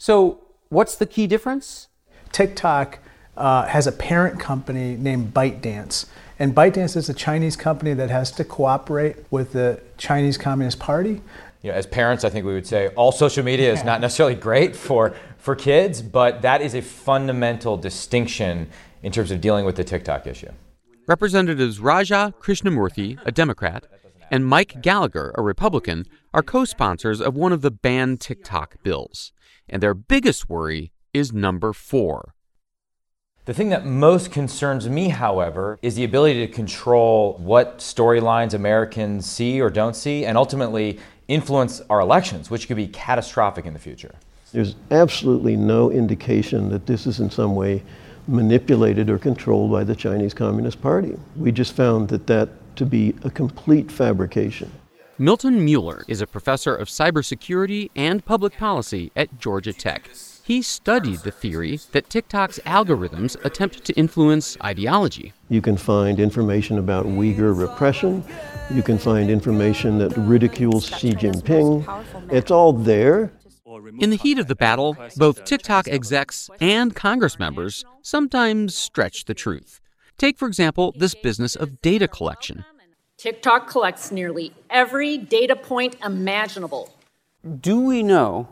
So, 0.00 0.38
what's 0.70 0.94
the 0.94 1.04
key 1.04 1.26
difference? 1.26 1.88
TikTok 2.32 3.00
uh, 3.36 3.66
has 3.66 3.86
a 3.86 3.92
parent 3.92 4.40
company 4.40 4.96
named 4.96 5.34
ByteDance. 5.34 6.06
And 6.38 6.54
ByteDance 6.54 6.96
is 6.96 7.10
a 7.10 7.12
Chinese 7.12 7.54
company 7.54 7.92
that 7.92 8.08
has 8.08 8.30
to 8.32 8.44
cooperate 8.44 9.16
with 9.30 9.52
the 9.52 9.78
Chinese 9.98 10.38
Communist 10.38 10.78
Party. 10.78 11.20
You 11.60 11.70
know, 11.70 11.72
as 11.72 11.86
parents, 11.86 12.24
I 12.24 12.30
think 12.30 12.46
we 12.46 12.54
would 12.54 12.66
say 12.66 12.88
all 12.96 13.12
social 13.12 13.44
media 13.44 13.70
is 13.70 13.84
not 13.84 14.00
necessarily 14.00 14.36
great 14.36 14.74
for, 14.74 15.14
for 15.36 15.54
kids, 15.54 16.00
but 16.00 16.40
that 16.40 16.62
is 16.62 16.74
a 16.74 16.80
fundamental 16.80 17.76
distinction 17.76 18.70
in 19.02 19.12
terms 19.12 19.30
of 19.30 19.42
dealing 19.42 19.66
with 19.66 19.76
the 19.76 19.84
TikTok 19.84 20.26
issue. 20.26 20.50
Representatives 21.08 21.78
Raja 21.78 22.32
Krishnamoorthi, 22.40 23.18
a 23.26 23.30
Democrat, 23.30 23.84
and 24.30 24.46
Mike 24.46 24.80
Gallagher, 24.80 25.34
a 25.36 25.42
Republican, 25.42 26.06
are 26.32 26.42
co 26.42 26.64
sponsors 26.64 27.20
of 27.20 27.34
one 27.34 27.52
of 27.52 27.60
the 27.60 27.70
banned 27.70 28.22
TikTok 28.22 28.82
bills 28.82 29.32
and 29.70 29.82
their 29.82 29.94
biggest 29.94 30.50
worry 30.50 30.92
is 31.14 31.32
number 31.32 31.72
four. 31.72 32.34
The 33.46 33.54
thing 33.54 33.70
that 33.70 33.86
most 33.86 34.30
concerns 34.30 34.88
me, 34.88 35.08
however, 35.08 35.78
is 35.80 35.94
the 35.94 36.04
ability 36.04 36.46
to 36.46 36.52
control 36.52 37.34
what 37.38 37.78
storylines 37.78 38.52
Americans 38.52 39.24
see 39.24 39.60
or 39.60 39.70
don't 39.70 39.96
see, 39.96 40.26
and 40.26 40.36
ultimately 40.36 41.00
influence 41.26 41.80
our 41.88 42.00
elections, 42.00 42.50
which 42.50 42.68
could 42.68 42.76
be 42.76 42.86
catastrophic 42.86 43.64
in 43.64 43.72
the 43.72 43.78
future. 43.78 44.14
There's 44.52 44.76
absolutely 44.90 45.56
no 45.56 45.90
indication 45.90 46.68
that 46.70 46.86
this 46.86 47.06
is 47.06 47.20
in 47.20 47.30
some 47.30 47.54
way 47.54 47.82
manipulated 48.26 49.08
or 49.08 49.18
controlled 49.18 49.72
by 49.72 49.84
the 49.84 49.96
Chinese 49.96 50.34
Communist 50.34 50.80
Party. 50.82 51.16
We 51.36 51.50
just 51.50 51.72
found 51.72 52.08
that 52.08 52.26
that 52.26 52.50
to 52.76 52.86
be 52.86 53.14
a 53.22 53.30
complete 53.30 53.90
fabrication. 53.90 54.70
Milton 55.20 55.62
Mueller 55.62 56.02
is 56.08 56.22
a 56.22 56.26
professor 56.26 56.74
of 56.74 56.88
cybersecurity 56.88 57.90
and 57.94 58.24
public 58.24 58.56
policy 58.56 59.12
at 59.14 59.38
Georgia 59.38 59.74
Tech. 59.74 60.08
He 60.44 60.62
studied 60.62 61.18
the 61.18 61.30
theory 61.30 61.78
that 61.92 62.08
TikTok's 62.08 62.58
algorithms 62.60 63.36
attempt 63.44 63.84
to 63.84 63.92
influence 63.98 64.56
ideology. 64.64 65.34
You 65.50 65.60
can 65.60 65.76
find 65.76 66.18
information 66.18 66.78
about 66.78 67.04
Uyghur 67.04 67.54
repression. 67.54 68.24
You 68.72 68.82
can 68.82 68.96
find 68.96 69.28
information 69.28 69.98
that 69.98 70.16
ridicules 70.16 70.86
Xi 70.86 71.10
Jinping. 71.10 71.84
It's 72.32 72.50
all 72.50 72.72
there. 72.72 73.30
In 73.98 74.08
the 74.08 74.16
heat 74.16 74.38
of 74.38 74.46
the 74.46 74.56
battle, 74.56 74.96
both 75.18 75.44
TikTok 75.44 75.86
execs 75.86 76.48
and 76.62 76.96
Congress 76.96 77.38
members 77.38 77.84
sometimes 78.00 78.74
stretch 78.74 79.26
the 79.26 79.34
truth. 79.34 79.82
Take, 80.16 80.38
for 80.38 80.48
example, 80.48 80.94
this 80.96 81.14
business 81.14 81.56
of 81.56 81.82
data 81.82 82.08
collection. 82.08 82.64
TikTok 83.20 83.68
collects 83.68 84.10
nearly 84.10 84.50
every 84.70 85.18
data 85.18 85.54
point 85.54 85.94
imaginable. 86.02 86.88
Do 87.60 87.82
we 87.82 88.02
know 88.02 88.48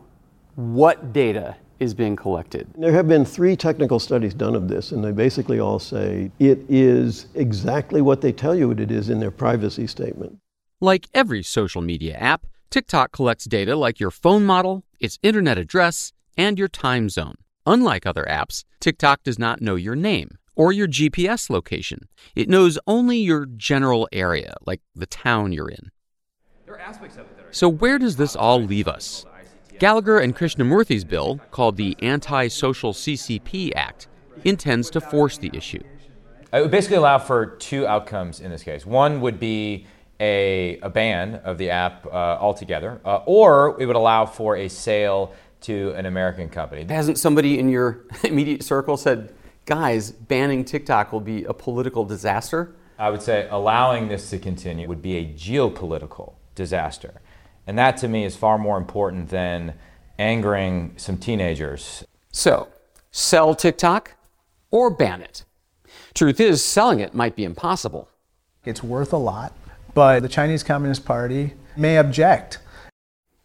what 0.57 1.11
data 1.15 1.57
is 1.81 1.95
being 1.95 2.17
collected? 2.17 2.69
There 2.77 2.93
have 2.93 3.09
been 3.09 3.25
three 3.25 3.57
technical 3.57 3.99
studies 3.99 4.35
done 4.35 4.55
of 4.55 4.69
this, 4.69 4.93
and 4.93 5.03
they 5.03 5.11
basically 5.11 5.59
all 5.59 5.79
say 5.79 6.31
it 6.39 6.59
is 6.69 7.29
exactly 7.35 8.03
what 8.03 8.21
they 8.21 8.31
tell 8.31 8.55
you 8.55 8.71
it 8.73 8.91
is 8.91 9.09
in 9.09 9.21
their 9.21 9.31
privacy 9.31 9.87
statement. 9.87 10.37
Like 10.83 11.09
every 11.15 11.43
social 11.43 11.81
media 11.81 12.19
app, 12.19 12.45
TikTok 12.69 13.11
collects 13.11 13.47
data 13.47 13.75
like 13.75 13.99
your 13.99 14.11
phone 14.11 14.45
model, 14.45 14.85
its 15.01 15.19
internet 15.23 15.57
address, 15.57 16.13
and 16.37 16.59
your 16.59 16.69
time 16.69 17.09
zone. 17.09 17.37
Unlike 17.65 18.05
other 18.05 18.27
apps, 18.29 18.65
TikTok 18.81 19.23
does 19.23 19.39
not 19.39 19.63
know 19.63 19.77
your 19.77 19.97
name 19.97 20.37
or 20.59 20.73
your 20.73 20.89
GPS 20.89 21.49
location. 21.49 22.09
It 22.35 22.51
knows 22.51 22.79
only 22.87 23.17
your 23.17 23.47
general 23.47 24.07
area, 24.13 24.57
like 24.67 24.83
the 24.95 25.07
town 25.07 25.53
you're 25.53 25.71
in. 25.71 25.91
So, 27.51 27.69
where 27.69 27.99
does 27.99 28.17
this 28.17 28.37
all 28.37 28.61
leave 28.61 28.89
us? 28.89 29.25
Gallagher 29.79 30.19
and 30.19 30.37
Krishnamoorthi's 30.37 31.05
bill, 31.05 31.41
called 31.53 31.77
the 31.77 31.97
Anti 32.03 32.49
Social 32.49 32.93
CCP 32.93 33.73
Act, 33.75 34.09
intends 34.45 34.91
to 34.91 35.01
force 35.01 35.39
the 35.39 35.51
issue. 35.55 35.81
It 36.53 36.61
would 36.61 36.71
basically 36.71 36.97
allow 36.97 37.19
for 37.19 37.47
two 37.47 37.87
outcomes 37.87 38.41
in 38.41 38.51
this 38.51 38.63
case. 38.63 38.85
One 38.85 39.21
would 39.21 39.39
be 39.39 39.87
a, 40.19 40.79
a 40.83 40.91
ban 40.91 41.37
of 41.37 41.59
the 41.59 41.71
app 41.71 42.07
uh, 42.07 42.11
altogether, 42.11 43.01
uh, 43.05 43.19
or 43.27 43.81
it 43.81 43.87
would 43.87 43.97
allow 43.97 44.27
for 44.27 44.57
a 44.57 44.69
sale 44.69 45.33
to 45.61 45.93
an 45.93 46.07
American 46.07 46.49
company. 46.49 46.85
Hasn't 46.89 47.19
somebody 47.19 47.59
in 47.59 47.69
your 47.69 48.05
immediate 48.25 48.65
circle 48.65 48.97
said, 48.97 49.33
guys, 49.69 50.11
banning 50.11 50.65
TikTok 50.65 51.13
will 51.13 51.21
be 51.21 51.45
a 51.45 51.53
political 51.53 52.03
disaster? 52.03 52.75
I 52.99 53.11
would 53.11 53.21
say 53.21 53.47
allowing 53.51 54.09
this 54.09 54.31
to 54.31 54.39
continue 54.39 54.89
would 54.89 55.03
be 55.03 55.19
a 55.19 55.27
geopolitical 55.27 56.33
disaster. 56.55 57.21
And 57.67 57.79
that 57.79 57.99
to 57.99 58.09
me 58.09 58.25
is 58.25 58.35
far 58.35 58.57
more 58.57 58.79
important 58.79 59.29
than 59.29 59.75
angering 60.19 60.95
some 60.97 61.19
teenagers. 61.19 62.03
So, 62.33 62.69
sell 63.11 63.55
TikTok 63.55 64.17
or 64.71 64.89
ban 64.89 65.21
it? 65.21 65.45
Truth 66.15 66.41
is, 66.41 66.65
selling 66.65 67.01
it 67.01 67.13
might 67.13 67.37
be 67.37 67.45
impossible. 67.45 68.09
It's 68.65 68.83
worth 68.83 69.13
a 69.13 69.19
lot, 69.19 69.53
but 69.93 70.21
the 70.21 70.31
Chinese 70.31 70.63
Communist 70.63 71.05
Party 71.05 71.53
may 71.77 71.99
object. 71.99 72.59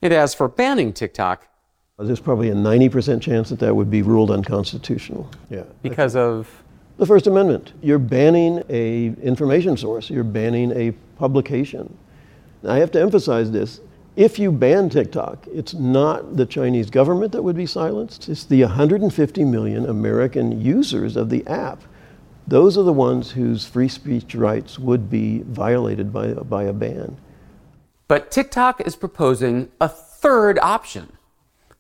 And 0.02 0.14
as 0.14 0.34
for 0.34 0.48
banning 0.48 0.94
TikTok, 0.94 1.48
there's 2.00 2.20
probably 2.20 2.50
a 2.50 2.56
90% 2.56 3.22
chance 3.22 3.50
that 3.50 3.60
that 3.60 3.76
would 3.76 3.92
be 3.92 4.02
ruled 4.02 4.32
unconstitutional. 4.32 5.30
Yeah. 5.50 5.64
Because 5.82 6.16
of 6.16 6.64
the 6.98 7.06
First 7.06 7.28
Amendment. 7.28 7.74
You're 7.82 8.00
banning 8.00 8.64
a 8.70 9.08
information 9.22 9.78
source. 9.78 10.10
You're 10.10 10.24
banning 10.24 10.72
a 10.72 10.92
publication. 11.18 11.96
Now, 12.62 12.74
I 12.74 12.80
have 12.80 12.92
to 12.92 13.02
emphasize 13.02 13.52
this. 13.52 13.80
If 14.16 14.38
you 14.38 14.52
ban 14.52 14.90
TikTok, 14.90 15.48
it's 15.52 15.74
not 15.74 16.38
the 16.38 16.46
Chinese 16.46 16.90
government 16.92 17.32
that 17.32 17.42
would 17.42 17.56
be 17.56 17.66
silenced. 17.66 18.30
It's 18.30 18.44
the 18.44 18.62
150 18.62 19.44
million 19.46 19.88
American 19.88 20.62
users 20.62 21.16
of 21.16 21.30
the 21.30 21.46
app. 21.48 21.82
Those 22.48 22.78
are 22.78 22.84
the 22.84 22.94
ones 22.94 23.32
whose 23.32 23.66
free 23.66 23.88
speech 23.88 24.36
rights 24.36 24.78
would 24.78 25.10
be 25.10 25.42
violated 25.44 26.14
by, 26.14 26.34
by 26.34 26.64
a 26.64 26.74
ban. 26.74 27.18
But 28.08 28.30
TikTok 28.30 28.82
is 28.82 28.96
proposing 28.96 29.72
a 29.82 29.90
third 29.90 30.60
option. 30.60 31.14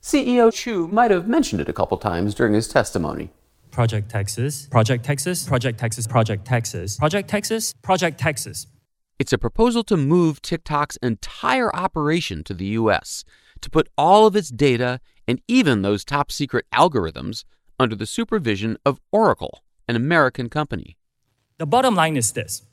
CEO 0.04 0.54
Chew 0.54 0.90
might 0.90 1.12
have 1.12 1.30
mentioned 1.30 1.62
it 1.62 1.70
a 1.70 1.74
couple 1.74 1.98
times 1.98 2.36
during 2.36 2.54
his 2.54 2.68
testimony. 2.68 3.30
Project 3.72 4.12
Texas, 4.12 4.68
Project 4.68 5.06
Texas, 5.06 5.48
Project 5.48 5.80
Texas, 5.80 6.06
Project 6.06 6.46
Texas, 6.46 6.98
Project 6.98 7.30
Texas, 7.30 7.74
Project 7.82 8.20
Texas. 8.20 8.68
It's 9.18 9.32
a 9.32 9.38
proposal 9.38 9.82
to 9.86 9.96
move 9.96 10.42
TikTok's 10.42 10.98
entire 10.98 11.74
operation 11.74 12.44
to 12.44 12.54
the 12.54 12.66
US, 12.80 13.24
to 13.62 13.70
put 13.70 13.88
all 13.98 14.28
of 14.28 14.36
its 14.36 14.50
data 14.50 15.00
and 15.26 15.42
even 15.48 15.84
those 15.84 16.04
top 16.04 16.34
secret 16.34 16.66
algorithms 16.74 17.46
under 17.80 17.96
the 17.96 18.06
supervision 18.06 18.76
of 18.86 19.00
Oracle, 19.14 19.64
an 19.88 19.96
American 19.96 20.50
company. 20.50 20.98
The 21.60 21.66
bottom 21.66 21.96
line 21.96 22.18
is 22.18 22.34
this 22.34 22.64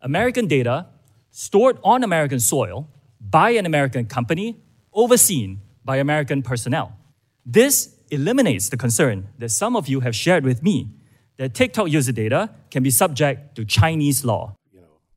American 0.00 0.46
data 0.46 0.86
stored 1.30 1.76
on 1.84 2.02
American 2.02 2.40
soil 2.40 2.88
by 3.20 3.50
an 3.50 3.66
American 3.66 4.06
company, 4.06 4.56
overseen 4.94 5.60
by 5.84 5.98
American 5.98 6.42
personnel. 6.42 6.96
This 7.44 7.94
eliminates 8.10 8.68
the 8.68 8.76
concern 8.76 9.28
that 9.38 9.50
some 9.50 9.76
of 9.76 9.88
you 9.88 10.00
have 10.00 10.14
shared 10.14 10.44
with 10.44 10.62
me 10.62 10.88
that 11.36 11.54
TikTok 11.54 11.90
user 11.90 12.12
data 12.12 12.50
can 12.70 12.82
be 12.82 12.90
subject 12.90 13.56
to 13.56 13.64
Chinese 13.64 14.24
law. 14.24 14.54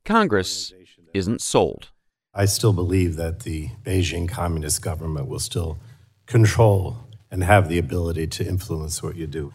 Congress 0.04 0.72
isn't 1.14 1.40
sold. 1.40 1.88
I 2.34 2.44
still 2.44 2.72
believe 2.72 3.16
that 3.16 3.40
the 3.40 3.70
Beijing 3.84 4.28
Communist 4.28 4.82
government 4.82 5.28
will 5.28 5.38
still 5.38 5.78
control 6.26 6.98
and 7.30 7.44
have 7.44 7.68
the 7.68 7.78
ability 7.78 8.26
to 8.26 8.46
influence 8.46 9.02
what 9.02 9.16
you 9.16 9.26
do. 9.26 9.52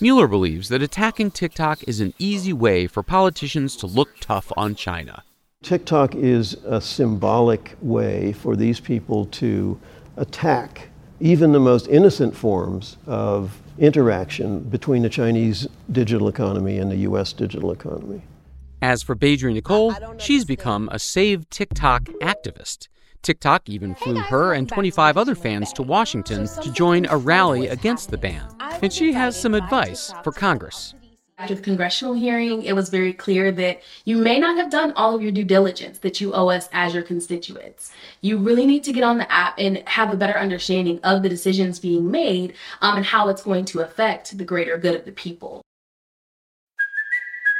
Mueller 0.00 0.26
believes 0.26 0.68
that 0.68 0.82
attacking 0.82 1.30
TikTok 1.30 1.84
is 1.84 2.00
an 2.00 2.14
easy 2.18 2.52
way 2.52 2.86
for 2.86 3.02
politicians 3.02 3.76
to 3.76 3.86
look 3.86 4.18
tough 4.20 4.50
on 4.56 4.74
China. 4.74 5.22
TikTok 5.62 6.14
is 6.14 6.54
a 6.64 6.80
symbolic 6.80 7.76
way 7.80 8.32
for 8.32 8.56
these 8.56 8.80
people 8.80 9.26
to 9.26 9.80
attack 10.16 10.88
even 11.20 11.52
the 11.52 11.60
most 11.60 11.86
innocent 11.88 12.36
forms 12.36 12.96
of 13.06 13.60
interaction 13.78 14.60
between 14.60 15.02
the 15.02 15.08
Chinese 15.08 15.66
digital 15.90 16.28
economy 16.28 16.78
and 16.78 16.90
the 16.90 16.96
US 16.98 17.32
digital 17.32 17.72
economy. 17.72 18.22
As 18.82 19.02
for 19.02 19.14
Phaedra 19.16 19.52
Nicole, 19.52 19.94
she's 20.18 20.44
become 20.44 20.88
a 20.92 20.98
Save 20.98 21.48
TikTok 21.48 22.04
activist. 22.20 22.88
TikTok 23.22 23.68
even 23.70 23.94
flew 23.94 24.16
her 24.16 24.52
and 24.52 24.68
25 24.68 25.16
other 25.16 25.34
fans 25.34 25.72
to 25.72 25.82
Washington 25.82 26.46
to 26.62 26.70
join 26.72 27.06
a 27.06 27.16
rally 27.16 27.68
against 27.68 28.10
the 28.10 28.18
ban. 28.18 28.46
And 28.82 28.92
she 28.92 29.14
has 29.14 29.40
some 29.40 29.54
advice 29.54 30.12
for 30.22 30.30
Congress. 30.30 30.94
After 31.36 31.56
the 31.56 31.62
congressional 31.62 32.14
hearing, 32.14 32.62
it 32.62 32.76
was 32.76 32.90
very 32.90 33.12
clear 33.12 33.50
that 33.50 33.82
you 34.04 34.18
may 34.18 34.38
not 34.38 34.56
have 34.56 34.70
done 34.70 34.92
all 34.92 35.16
of 35.16 35.22
your 35.22 35.32
due 35.32 35.42
diligence 35.42 35.98
that 35.98 36.20
you 36.20 36.32
owe 36.32 36.48
us 36.48 36.68
as 36.72 36.94
your 36.94 37.02
constituents. 37.02 37.92
You 38.20 38.38
really 38.38 38.64
need 38.66 38.84
to 38.84 38.92
get 38.92 39.02
on 39.02 39.18
the 39.18 39.30
app 39.32 39.54
and 39.58 39.82
have 39.88 40.12
a 40.12 40.16
better 40.16 40.38
understanding 40.38 41.00
of 41.02 41.24
the 41.24 41.28
decisions 41.28 41.80
being 41.80 42.08
made 42.08 42.54
um, 42.82 42.98
and 42.98 43.04
how 43.04 43.28
it's 43.28 43.42
going 43.42 43.64
to 43.66 43.80
affect 43.80 44.38
the 44.38 44.44
greater 44.44 44.78
good 44.78 44.94
of 44.94 45.04
the 45.04 45.12
people. 45.12 45.64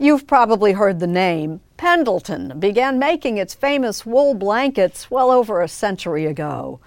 You've 0.00 0.28
probably 0.28 0.74
heard 0.74 1.00
the 1.00 1.08
name. 1.08 1.60
Pendleton 1.76 2.60
began 2.60 3.00
making 3.00 3.36
its 3.36 3.52
famous 3.52 4.06
wool 4.06 4.34
blankets 4.34 5.10
well 5.10 5.32
over 5.32 5.60
a 5.60 5.66
century 5.66 6.24
ago. 6.24 6.78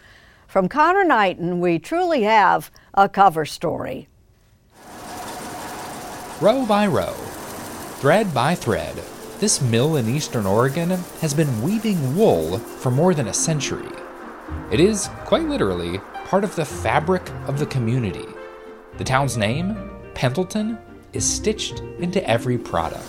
From 0.47 0.69
Conor 0.69 1.03
Knighton, 1.03 1.59
we 1.59 1.77
truly 1.77 2.23
have 2.23 2.71
a 2.93 3.09
cover 3.09 3.45
story. 3.45 4.07
Row 6.39 6.65
by 6.65 6.87
row, 6.87 7.13
thread 7.99 8.33
by 8.33 8.55
thread, 8.55 8.95
This 9.41 9.59
mill 9.59 9.97
in 9.97 10.07
eastern 10.07 10.45
Oregon 10.45 10.91
has 11.19 11.33
been 11.33 11.61
weaving 11.61 12.15
wool 12.15 12.59
for 12.59 12.91
more 12.91 13.13
than 13.13 13.27
a 13.27 13.33
century. 13.33 13.89
It 14.71 14.79
is, 14.79 15.09
quite 15.25 15.49
literally, 15.49 15.99
part 16.25 16.43
of 16.43 16.55
the 16.55 16.63
fabric 16.63 17.27
of 17.47 17.59
the 17.59 17.65
community. 17.65 18.27
The 18.97 19.03
town's 19.03 19.35
name, 19.35 19.75
Pendleton, 20.13 20.77
is 21.13 21.25
stitched 21.29 21.79
into 21.99 22.27
every 22.29 22.57
product. 22.57 23.07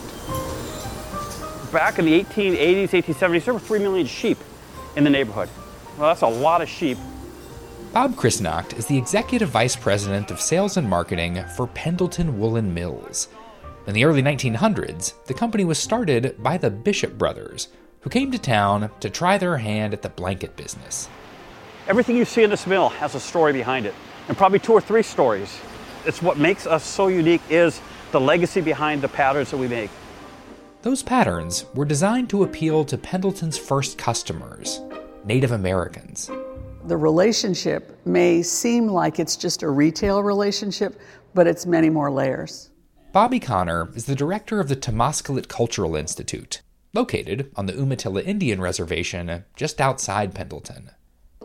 Back 1.72 1.98
in 1.98 2.04
the 2.04 2.22
1880s, 2.22 2.88
1870s, 2.88 3.44
there 3.44 3.54
were 3.54 3.60
3 3.60 3.78
million 3.78 4.06
sheep 4.06 4.38
in 4.96 5.04
the 5.04 5.10
neighborhood. 5.10 5.48
Well, 5.98 6.08
that's 6.08 6.22
a 6.22 6.26
lot 6.26 6.62
of 6.62 6.68
sheep. 6.68 6.98
Bob 7.92 8.14
Christnacht 8.14 8.78
is 8.78 8.86
the 8.86 8.96
executive 8.96 9.50
vice 9.50 9.76
president 9.76 10.30
of 10.30 10.40
sales 10.40 10.76
and 10.76 10.88
marketing 10.88 11.44
for 11.56 11.66
Pendleton 11.66 12.38
Woolen 12.38 12.72
Mills. 12.72 13.28
In 13.86 13.94
the 13.94 14.04
early 14.04 14.22
1900s, 14.22 15.12
the 15.26 15.34
company 15.34 15.64
was 15.64 15.78
started 15.78 16.42
by 16.42 16.56
the 16.56 16.70
Bishop 16.70 17.18
brothers, 17.18 17.68
who 18.00 18.10
came 18.10 18.30
to 18.30 18.38
town 18.38 18.90
to 19.00 19.10
try 19.10 19.36
their 19.36 19.58
hand 19.58 19.92
at 19.92 20.02
the 20.02 20.08
blanket 20.08 20.56
business. 20.56 21.08
Everything 21.88 22.16
you 22.16 22.24
see 22.24 22.42
in 22.42 22.50
this 22.50 22.66
mill 22.66 22.88
has 22.88 23.14
a 23.14 23.20
story 23.20 23.52
behind 23.52 23.86
it, 23.86 23.94
and 24.28 24.36
probably 24.36 24.58
two 24.58 24.72
or 24.72 24.80
three 24.80 25.02
stories. 25.02 25.58
It's 26.06 26.22
what 26.22 26.38
makes 26.38 26.66
us 26.66 26.84
so 26.84 27.08
unique 27.08 27.42
is 27.50 27.80
the 28.12 28.20
legacy 28.20 28.60
behind 28.60 29.02
the 29.02 29.08
patterns 29.08 29.50
that 29.50 29.56
we 29.56 29.68
make. 29.68 29.90
Those 30.82 31.02
patterns 31.02 31.64
were 31.74 31.84
designed 31.84 32.28
to 32.30 32.42
appeal 32.42 32.84
to 32.84 32.98
Pendleton's 32.98 33.58
first 33.58 33.98
customers, 33.98 34.80
Native 35.24 35.52
Americans. 35.52 36.30
The 36.84 36.96
relationship 36.96 37.96
may 38.04 38.42
seem 38.42 38.88
like 38.88 39.18
it's 39.18 39.36
just 39.36 39.62
a 39.62 39.70
retail 39.70 40.22
relationship, 40.22 41.00
but 41.34 41.46
it's 41.46 41.66
many 41.66 41.88
more 41.88 42.10
layers. 42.10 42.70
Bobbie 43.12 43.40
Conner 43.40 43.90
is 43.94 44.06
the 44.06 44.16
director 44.16 44.58
of 44.58 44.68
the 44.68 44.76
Tamástslikt 44.76 45.48
Cultural 45.48 45.94
Institute, 45.94 46.62
located 46.92 47.52
on 47.56 47.66
the 47.66 47.74
Umatilla 47.74 48.22
Indian 48.22 48.60
Reservation 48.60 49.44
just 49.54 49.80
outside 49.80 50.34
Pendleton. 50.34 50.90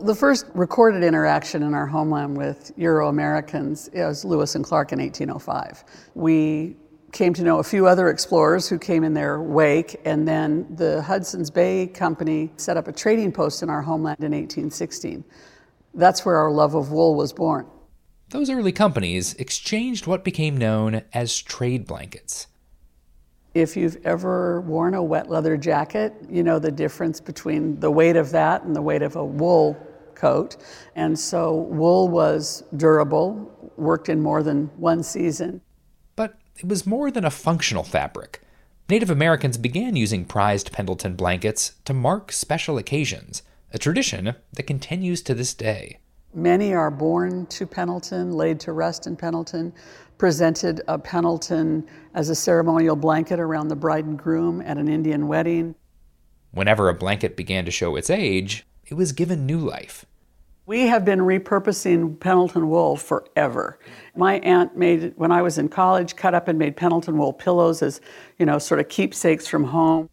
The 0.02 0.14
first 0.14 0.46
recorded 0.54 1.02
interaction 1.02 1.64
in 1.64 1.74
our 1.74 1.86
homeland 1.86 2.36
with 2.36 2.70
Euro 2.76 3.08
Americans 3.08 3.90
was 3.92 4.24
Lewis 4.24 4.54
and 4.54 4.64
Clark 4.64 4.92
in 4.92 5.00
1805. 5.00 5.84
We 6.14 6.76
came 7.10 7.34
to 7.34 7.42
know 7.42 7.58
a 7.58 7.64
few 7.64 7.86
other 7.86 8.08
explorers 8.08 8.68
who 8.68 8.78
came 8.78 9.02
in 9.02 9.12
their 9.12 9.40
wake, 9.40 10.00
and 10.04 10.28
then 10.28 10.66
the 10.76 11.02
Hudson's 11.02 11.50
Bay 11.50 11.88
Company 11.88 12.52
set 12.58 12.76
up 12.76 12.86
a 12.86 12.92
trading 12.92 13.32
post 13.32 13.62
in 13.62 13.70
our 13.70 13.82
homeland 13.82 14.18
in 14.20 14.32
1816. 14.32 15.24
That's 15.94 16.24
where 16.24 16.36
our 16.36 16.52
love 16.52 16.76
of 16.76 16.92
wool 16.92 17.16
was 17.16 17.32
born. 17.32 17.66
Those 18.28 18.50
early 18.50 18.72
companies 18.72 19.34
exchanged 19.34 20.06
what 20.06 20.22
became 20.22 20.56
known 20.56 21.02
as 21.12 21.40
trade 21.40 21.86
blankets. 21.86 22.46
If 23.54 23.76
you've 23.76 23.96
ever 24.04 24.60
worn 24.60 24.94
a 24.94 25.02
wet 25.02 25.28
leather 25.28 25.56
jacket, 25.56 26.14
you 26.30 26.44
know 26.44 26.60
the 26.60 26.70
difference 26.70 27.20
between 27.20 27.80
the 27.80 27.90
weight 27.90 28.14
of 28.14 28.30
that 28.30 28.62
and 28.62 28.76
the 28.76 28.82
weight 28.82 29.02
of 29.02 29.16
a 29.16 29.24
wool 29.24 29.76
coat. 30.18 30.56
And 30.94 31.18
so 31.18 31.54
wool 31.54 32.08
was 32.08 32.64
durable, 32.76 33.72
worked 33.76 34.08
in 34.08 34.20
more 34.20 34.42
than 34.42 34.66
one 34.76 35.02
season. 35.02 35.60
But 36.16 36.38
it 36.56 36.66
was 36.66 36.86
more 36.86 37.10
than 37.10 37.24
a 37.24 37.30
functional 37.30 37.84
fabric. 37.84 38.42
Native 38.90 39.10
Americans 39.10 39.58
began 39.58 39.96
using 39.96 40.24
prized 40.24 40.72
Pendleton 40.72 41.14
blankets 41.14 41.72
to 41.84 41.92
mark 41.92 42.32
special 42.32 42.78
occasions, 42.78 43.42
a 43.72 43.78
tradition 43.78 44.34
that 44.54 44.62
continues 44.62 45.22
to 45.22 45.34
this 45.34 45.54
day. 45.54 45.98
Many 46.34 46.74
are 46.74 46.90
born 46.90 47.46
to 47.46 47.66
Pendleton, 47.66 48.32
laid 48.32 48.60
to 48.60 48.72
rest 48.72 49.06
in 49.06 49.16
Pendleton, 49.16 49.72
presented 50.18 50.82
a 50.88 50.98
Pendleton 50.98 51.86
as 52.14 52.28
a 52.28 52.34
ceremonial 52.34 52.96
blanket 52.96 53.40
around 53.40 53.68
the 53.68 53.76
bride 53.76 54.04
and 54.04 54.18
groom 54.18 54.60
at 54.62 54.78
an 54.78 54.88
Indian 54.88 55.28
wedding. 55.28 55.74
Whenever 56.50 56.88
a 56.88 56.94
blanket 56.94 57.36
began 57.36 57.64
to 57.64 57.70
show 57.70 57.96
its 57.96 58.10
age, 58.10 58.66
it 58.88 58.94
was 58.94 59.12
given 59.12 59.46
new 59.46 59.58
life. 59.58 60.04
We 60.66 60.82
have 60.82 61.04
been 61.04 61.20
repurposing 61.20 62.20
Pendleton 62.20 62.68
wool 62.68 62.96
forever. 62.96 63.78
My 64.14 64.38
aunt 64.40 64.76
made, 64.76 65.14
when 65.16 65.32
I 65.32 65.40
was 65.40 65.56
in 65.56 65.68
college, 65.68 66.14
cut 66.16 66.34
up 66.34 66.46
and 66.46 66.58
made 66.58 66.76
Pendleton 66.76 67.16
wool 67.16 67.32
pillows 67.32 67.82
as, 67.82 68.02
you 68.38 68.44
know, 68.44 68.58
sort 68.58 68.80
of 68.80 68.88
keepsakes 68.88 69.46
from 69.46 69.64
home. 69.64 70.10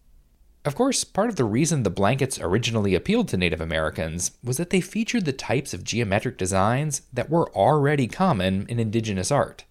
Of 0.63 0.75
course, 0.75 1.03
part 1.03 1.29
of 1.29 1.35
the 1.35 1.43
reason 1.43 1.83
the 1.83 1.89
blankets 1.89 2.39
originally 2.39 2.95
appealed 2.95 3.27
to 3.29 3.37
Native 3.37 3.59
Americans 3.59 4.31
was 4.43 4.57
that 4.57 4.69
they 4.69 4.81
featured 4.81 5.25
the 5.25 5.33
types 5.33 5.73
of 5.73 5.83
geometric 5.83 6.37
designs 6.37 7.01
that 7.13 7.29
were 7.29 7.53
already 7.53 8.07
common 8.07 8.65
in 8.67 8.79
indigenous 8.79 9.31
art. 9.31 9.65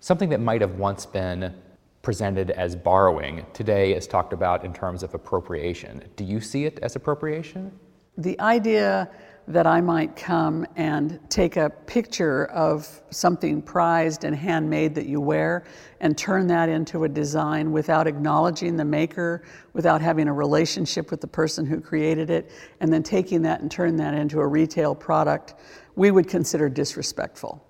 Something 0.00 0.28
that 0.28 0.40
might 0.40 0.60
have 0.60 0.78
once 0.78 1.06
been 1.06 1.54
presented 2.02 2.50
as 2.50 2.76
borrowing 2.76 3.44
today 3.52 3.92
is 3.92 4.06
talked 4.06 4.32
about 4.32 4.64
in 4.64 4.72
terms 4.72 5.02
of 5.02 5.14
appropriation. 5.14 6.04
Do 6.14 6.24
you 6.24 6.40
see 6.40 6.64
it 6.64 6.78
as 6.80 6.94
appropriation? 6.94 7.72
The 8.18 8.38
idea 8.40 9.08
that 9.46 9.66
I 9.66 9.80
might 9.80 10.14
come 10.14 10.66
and 10.76 11.18
take 11.30 11.56
a 11.56 11.70
picture 11.70 12.46
of 12.46 13.00
something 13.10 13.62
prized 13.62 14.24
and 14.24 14.36
handmade 14.36 14.94
that 14.96 15.06
you 15.06 15.20
wear 15.20 15.64
and 16.00 16.18
turn 16.18 16.48
that 16.48 16.68
into 16.68 17.04
a 17.04 17.08
design 17.08 17.72
without 17.72 18.06
acknowledging 18.06 18.76
the 18.76 18.84
maker, 18.84 19.42
without 19.72 20.02
having 20.02 20.26
a 20.28 20.32
relationship 20.32 21.10
with 21.10 21.20
the 21.20 21.28
person 21.28 21.64
who 21.64 21.80
created 21.80 22.28
it, 22.28 22.50
and 22.80 22.92
then 22.92 23.02
taking 23.02 23.40
that 23.42 23.60
and 23.60 23.70
turn 23.70 23.96
that 23.96 24.14
into 24.14 24.40
a 24.40 24.46
retail 24.46 24.94
product, 24.94 25.54
we 25.94 26.10
would 26.10 26.28
consider 26.28 26.68
disrespectful. 26.68 27.64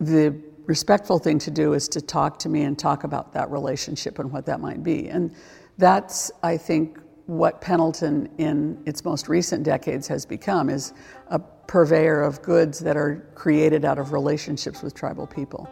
The 0.00 0.34
respectful 0.64 1.18
thing 1.18 1.38
to 1.40 1.50
do 1.50 1.74
is 1.74 1.88
to 1.88 2.00
talk 2.00 2.38
to 2.40 2.48
me 2.48 2.62
and 2.62 2.78
talk 2.78 3.04
about 3.04 3.34
that 3.34 3.50
relationship 3.50 4.18
and 4.18 4.32
what 4.32 4.46
that 4.46 4.60
might 4.60 4.82
be. 4.82 5.08
And 5.08 5.32
that's, 5.78 6.32
I 6.42 6.56
think, 6.56 6.98
what 7.30 7.60
Pendleton 7.60 8.28
in 8.38 8.76
its 8.86 9.04
most 9.04 9.28
recent 9.28 9.62
decades 9.62 10.08
has 10.08 10.26
become 10.26 10.68
is 10.68 10.92
a 11.28 11.38
purveyor 11.38 12.22
of 12.22 12.42
goods 12.42 12.80
that 12.80 12.96
are 12.96 13.24
created 13.36 13.84
out 13.84 14.00
of 14.00 14.12
relationships 14.12 14.82
with 14.82 14.94
tribal 14.94 15.28
people. 15.28 15.70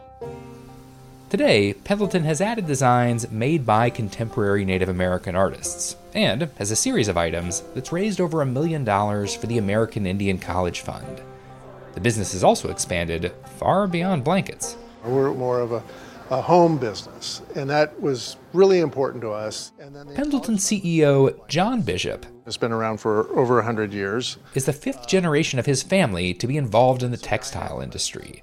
Today, 1.30 1.72
Pendleton 1.72 2.22
has 2.22 2.40
added 2.40 2.68
designs 2.68 3.28
made 3.32 3.66
by 3.66 3.90
contemporary 3.90 4.64
Native 4.64 4.88
American 4.88 5.34
artists 5.34 5.96
and 6.14 6.42
has 6.58 6.70
a 6.70 6.76
series 6.76 7.08
of 7.08 7.16
items 7.16 7.64
that's 7.74 7.90
raised 7.90 8.20
over 8.20 8.40
a 8.40 8.46
million 8.46 8.84
dollars 8.84 9.34
for 9.34 9.48
the 9.48 9.58
American 9.58 10.06
Indian 10.06 10.38
College 10.38 10.82
Fund. 10.82 11.20
The 11.94 12.00
business 12.00 12.34
has 12.34 12.44
also 12.44 12.70
expanded 12.70 13.32
far 13.56 13.88
beyond 13.88 14.22
blankets. 14.22 14.76
We're 15.04 15.34
more 15.34 15.58
of 15.58 15.72
a, 15.72 15.82
a 16.30 16.42
home 16.42 16.76
business, 16.76 17.42
and 17.54 17.68
that 17.70 17.98
was 18.00 18.36
really 18.52 18.80
important 18.80 19.22
to 19.22 19.30
us. 19.30 19.72
Pendleton 20.14 20.56
CEO 20.56 21.46
John 21.48 21.80
Bishop 21.80 22.26
It's 22.46 22.56
been 22.56 22.72
around 22.72 22.98
for 22.98 23.28
over 23.38 23.56
100 23.56 23.92
years. 23.92 24.36
is 24.54 24.66
the 24.66 24.72
fifth 24.72 25.06
generation 25.06 25.58
of 25.58 25.66
his 25.66 25.82
family 25.82 26.34
to 26.34 26.46
be 26.46 26.56
involved 26.56 27.02
in 27.02 27.10
the 27.10 27.16
textile 27.16 27.80
industry. 27.80 28.42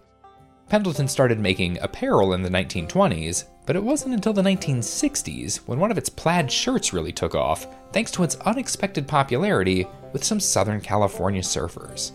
Pendleton 0.67 1.08
started 1.08 1.39
making 1.39 1.78
apparel 1.82 2.34
in 2.34 2.41
the 2.41 2.50
1920s, 2.50 3.45
but 3.67 3.76
it 3.76 3.84
wasn't 3.84 4.15
until 4.15 4.34
the 4.34 4.41
1960s 4.41 5.58
when 5.67 5.80
one 5.80 5.91
of 5.91 5.98
its 5.98 6.10
plaid 6.10 6.52
shirts 6.52 6.91
really 6.91 7.12
took 7.12 7.36
off, 7.36 7.67
thanks 7.93 8.10
to 8.12 8.24
its 8.24 8.36
unexpected 8.38 9.08
popularity 9.08 9.86
with 10.12 10.24
some 10.24 10.39
Southern 10.39 10.82
California 10.82 11.41
surfers. 11.41 12.12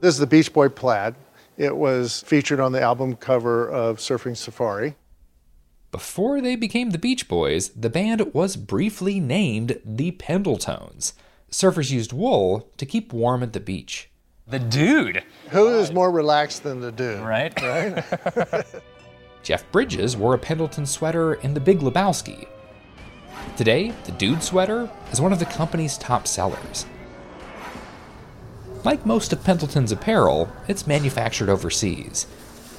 This 0.00 0.14
is 0.14 0.18
the 0.18 0.26
Beach 0.26 0.52
Boy 0.52 0.68
plaid. 0.68 1.14
It 1.62 1.76
was 1.76 2.22
featured 2.22 2.58
on 2.58 2.72
the 2.72 2.80
album 2.80 3.14
cover 3.14 3.70
of 3.70 3.98
Surfing 3.98 4.36
Safari. 4.36 4.96
Before 5.92 6.40
they 6.40 6.56
became 6.56 6.90
the 6.90 6.98
Beach 6.98 7.28
Boys, 7.28 7.68
the 7.68 7.88
band 7.88 8.34
was 8.34 8.56
briefly 8.56 9.20
named 9.20 9.80
the 9.84 10.10
Pendletones. 10.10 11.12
Surfers 11.52 11.92
used 11.92 12.12
wool 12.12 12.68
to 12.78 12.84
keep 12.84 13.12
warm 13.12 13.44
at 13.44 13.52
the 13.52 13.60
beach. 13.60 14.10
The 14.48 14.58
dude. 14.58 15.22
Who 15.50 15.68
is 15.78 15.92
more 15.92 16.10
relaxed 16.10 16.64
than 16.64 16.80
the 16.80 16.90
dude? 16.90 17.20
Right. 17.20 17.52
Right? 17.62 18.64
Jeff 19.44 19.70
Bridges 19.70 20.16
wore 20.16 20.34
a 20.34 20.38
Pendleton 20.38 20.84
sweater 20.84 21.34
in 21.34 21.54
The 21.54 21.60
Big 21.60 21.78
Lebowski. 21.78 22.48
Today, 23.56 23.94
the 24.02 24.12
Dude 24.12 24.42
sweater 24.42 24.90
is 25.12 25.20
one 25.20 25.32
of 25.32 25.38
the 25.38 25.44
company's 25.44 25.96
top 25.96 26.26
sellers. 26.26 26.86
Like 28.84 29.06
most 29.06 29.32
of 29.32 29.44
Pendleton's 29.44 29.92
apparel, 29.92 30.50
it's 30.66 30.88
manufactured 30.88 31.48
overseas. 31.48 32.26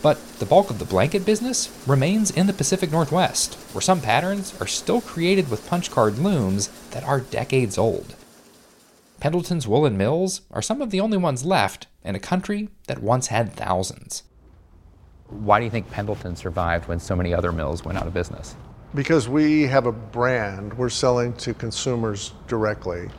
But 0.01 0.21
the 0.39 0.45
bulk 0.45 0.69
of 0.69 0.77
the 0.77 0.85
blanket 0.85 1.25
business 1.25 1.71
remains 1.87 2.29
in 2.29 2.45
the 2.45 2.51
Pacific 2.51 2.91
Northwest, 2.91 3.53
where 3.71 3.81
some 3.81 4.01
patterns 4.01 4.53
are 4.59 4.67
still 4.67 4.99
created 4.99 5.49
with 5.49 5.65
punch 5.69 5.89
card 5.89 6.19
looms 6.19 6.67
that 6.91 7.05
are 7.05 7.21
decades 7.21 7.77
old. 7.77 8.15
Pendleton's 9.21 9.65
woolen 9.65 9.97
mills 9.97 10.41
are 10.51 10.61
some 10.61 10.81
of 10.81 10.91
the 10.91 10.99
only 10.99 11.17
ones 11.17 11.45
left 11.45 11.87
in 12.03 12.15
a 12.15 12.19
country 12.19 12.67
that 12.87 13.01
once 13.01 13.27
had 13.27 13.53
thousands. 13.53 14.23
Why 15.29 15.59
do 15.59 15.63
you 15.63 15.71
think 15.71 15.89
Pendleton 15.89 16.35
survived 16.35 16.89
when 16.89 16.99
so 16.99 17.15
many 17.15 17.33
other 17.33 17.53
mills 17.53 17.85
went 17.85 17.97
out 17.97 18.07
of 18.07 18.13
business? 18.13 18.57
Because 18.93 19.29
we 19.29 19.63
have 19.67 19.85
a 19.85 19.93
brand, 19.93 20.73
we're 20.73 20.89
selling 20.89 21.31
to 21.37 21.53
consumers 21.53 22.33
directly. 22.49 23.09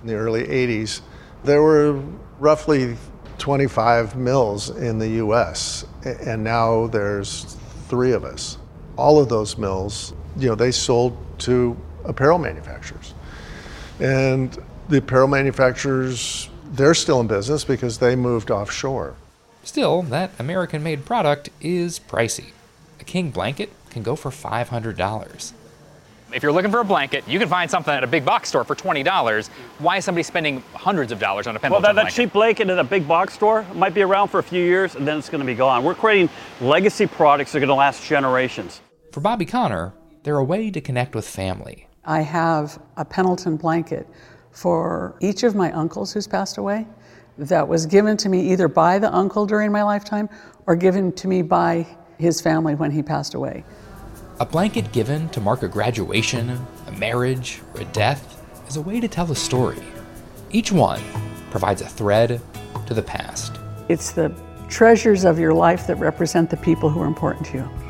In 0.00 0.06
the 0.06 0.14
early 0.14 0.44
80s, 0.44 1.00
there 1.44 1.62
were 1.62 2.00
roughly 2.38 2.96
25 3.38 4.16
mills 4.16 4.70
in 4.70 4.98
the 4.98 5.08
US, 5.24 5.86
and 6.04 6.44
now 6.44 6.86
there's 6.88 7.56
three 7.88 8.12
of 8.12 8.24
us. 8.24 8.58
All 8.96 9.18
of 9.18 9.28
those 9.28 9.56
mills, 9.56 10.12
you 10.36 10.48
know, 10.48 10.54
they 10.54 10.70
sold 10.70 11.16
to 11.40 11.76
apparel 12.04 12.38
manufacturers. 12.38 13.14
And 13.98 14.56
the 14.88 14.98
apparel 14.98 15.28
manufacturers, 15.28 16.50
they're 16.72 16.94
still 16.94 17.20
in 17.20 17.26
business 17.26 17.64
because 17.64 17.98
they 17.98 18.16
moved 18.16 18.50
offshore. 18.50 19.14
Still, 19.62 20.02
that 20.02 20.30
American 20.38 20.82
made 20.82 21.04
product 21.04 21.50
is 21.60 21.98
pricey. 21.98 22.52
A 22.98 23.04
king 23.04 23.30
blanket 23.30 23.70
can 23.90 24.02
go 24.02 24.16
for 24.16 24.30
$500. 24.30 25.52
If 26.32 26.42
you're 26.42 26.52
looking 26.52 26.70
for 26.70 26.80
a 26.80 26.84
blanket, 26.84 27.26
you 27.26 27.38
can 27.38 27.48
find 27.48 27.70
something 27.70 27.92
at 27.92 28.04
a 28.04 28.06
big 28.06 28.24
box 28.24 28.48
store 28.48 28.64
for 28.64 28.74
$20. 28.74 29.48
Why 29.78 29.96
is 29.96 30.04
somebody 30.04 30.22
spending 30.22 30.62
hundreds 30.74 31.12
of 31.12 31.18
dollars 31.18 31.46
on 31.46 31.56
a 31.56 31.58
Well, 31.58 31.62
Pendleton 31.62 31.82
that, 31.82 31.94
that 31.94 32.02
blanket? 32.02 32.16
cheap 32.16 32.32
blanket 32.32 32.68
at 32.70 32.78
a 32.78 32.84
big 32.84 33.08
box 33.08 33.34
store 33.34 33.66
might 33.74 33.94
be 33.94 34.02
around 34.02 34.28
for 34.28 34.38
a 34.38 34.42
few 34.42 34.62
years 34.62 34.94
and 34.94 35.06
then 35.06 35.18
it's 35.18 35.28
going 35.28 35.40
to 35.40 35.46
be 35.46 35.54
gone. 35.54 35.82
We're 35.84 35.94
creating 35.94 36.28
legacy 36.60 37.06
products 37.06 37.52
that 37.52 37.58
are 37.58 37.60
going 37.60 37.68
to 37.68 37.74
last 37.74 38.04
generations. 38.06 38.80
For 39.12 39.20
Bobbie 39.20 39.46
Conner, 39.46 39.92
they're 40.22 40.38
a 40.38 40.44
way 40.44 40.70
to 40.70 40.80
connect 40.80 41.14
with 41.14 41.26
family. 41.26 41.88
I 42.04 42.20
have 42.20 42.80
a 42.96 43.04
Pendleton 43.04 43.56
blanket 43.56 44.06
for 44.52 45.16
each 45.20 45.42
of 45.42 45.54
my 45.54 45.72
uncles 45.72 46.12
who's 46.12 46.26
passed 46.26 46.58
away 46.58 46.86
that 47.38 47.66
was 47.66 47.86
given 47.86 48.16
to 48.18 48.28
me 48.28 48.52
either 48.52 48.68
by 48.68 48.98
the 48.98 49.12
uncle 49.14 49.46
during 49.46 49.72
my 49.72 49.82
lifetime 49.82 50.28
or 50.66 50.76
given 50.76 51.12
to 51.12 51.26
me 51.28 51.42
by 51.42 51.86
his 52.18 52.40
family 52.40 52.74
when 52.74 52.90
he 52.90 53.02
passed 53.02 53.34
away. 53.34 53.64
A 54.40 54.46
blanket 54.46 54.90
given 54.90 55.28
to 55.30 55.40
mark 55.40 55.62
a 55.62 55.68
graduation, 55.68 56.58
a 56.86 56.92
marriage, 56.92 57.60
or 57.74 57.82
a 57.82 57.84
death 57.84 58.42
is 58.66 58.76
a 58.76 58.80
way 58.80 58.98
to 58.98 59.06
tell 59.06 59.30
a 59.30 59.36
story. 59.36 59.82
Each 60.50 60.72
one 60.72 61.02
provides 61.50 61.82
a 61.82 61.86
thread 61.86 62.40
to 62.86 62.94
the 62.94 63.02
past. 63.02 63.58
It's 63.90 64.12
the 64.12 64.34
treasures 64.70 65.24
of 65.24 65.38
your 65.38 65.52
life 65.52 65.86
that 65.88 65.96
represent 65.96 66.48
the 66.48 66.56
people 66.56 66.88
who 66.88 67.02
are 67.02 67.06
important 67.06 67.48
to 67.48 67.58
you. 67.58 67.89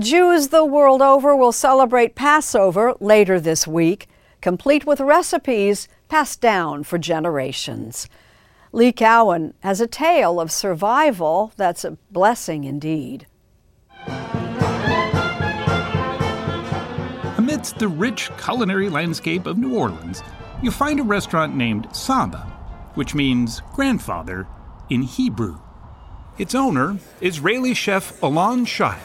Jews 0.00 0.48
the 0.48 0.64
world 0.64 1.00
over 1.00 1.36
will 1.36 1.52
celebrate 1.52 2.16
Passover 2.16 2.94
later 2.98 3.38
this 3.38 3.68
week, 3.68 4.08
complete 4.40 4.84
with 4.84 5.00
recipes 5.00 5.86
passed 6.08 6.40
down 6.40 6.82
for 6.82 6.98
generations. 6.98 8.08
Lee 8.74 8.92
Cowan 8.92 9.52
has 9.60 9.82
a 9.82 9.86
tale 9.86 10.40
of 10.40 10.50
survival 10.50 11.52
that's 11.56 11.84
a 11.84 11.98
blessing 12.10 12.64
indeed. 12.64 13.26
Amidst 17.36 17.78
the 17.78 17.88
rich 17.88 18.30
culinary 18.38 18.88
landscape 18.88 19.44
of 19.46 19.58
New 19.58 19.76
Orleans, 19.76 20.22
you 20.62 20.70
find 20.70 21.00
a 21.00 21.02
restaurant 21.02 21.54
named 21.54 21.86
Saba, 21.94 22.38
which 22.94 23.14
means 23.14 23.60
grandfather 23.74 24.46
in 24.88 25.02
Hebrew. 25.02 25.58
Its 26.38 26.54
owner, 26.54 26.96
Israeli 27.20 27.74
chef 27.74 28.22
Alon 28.22 28.64
Shaya, 28.64 28.98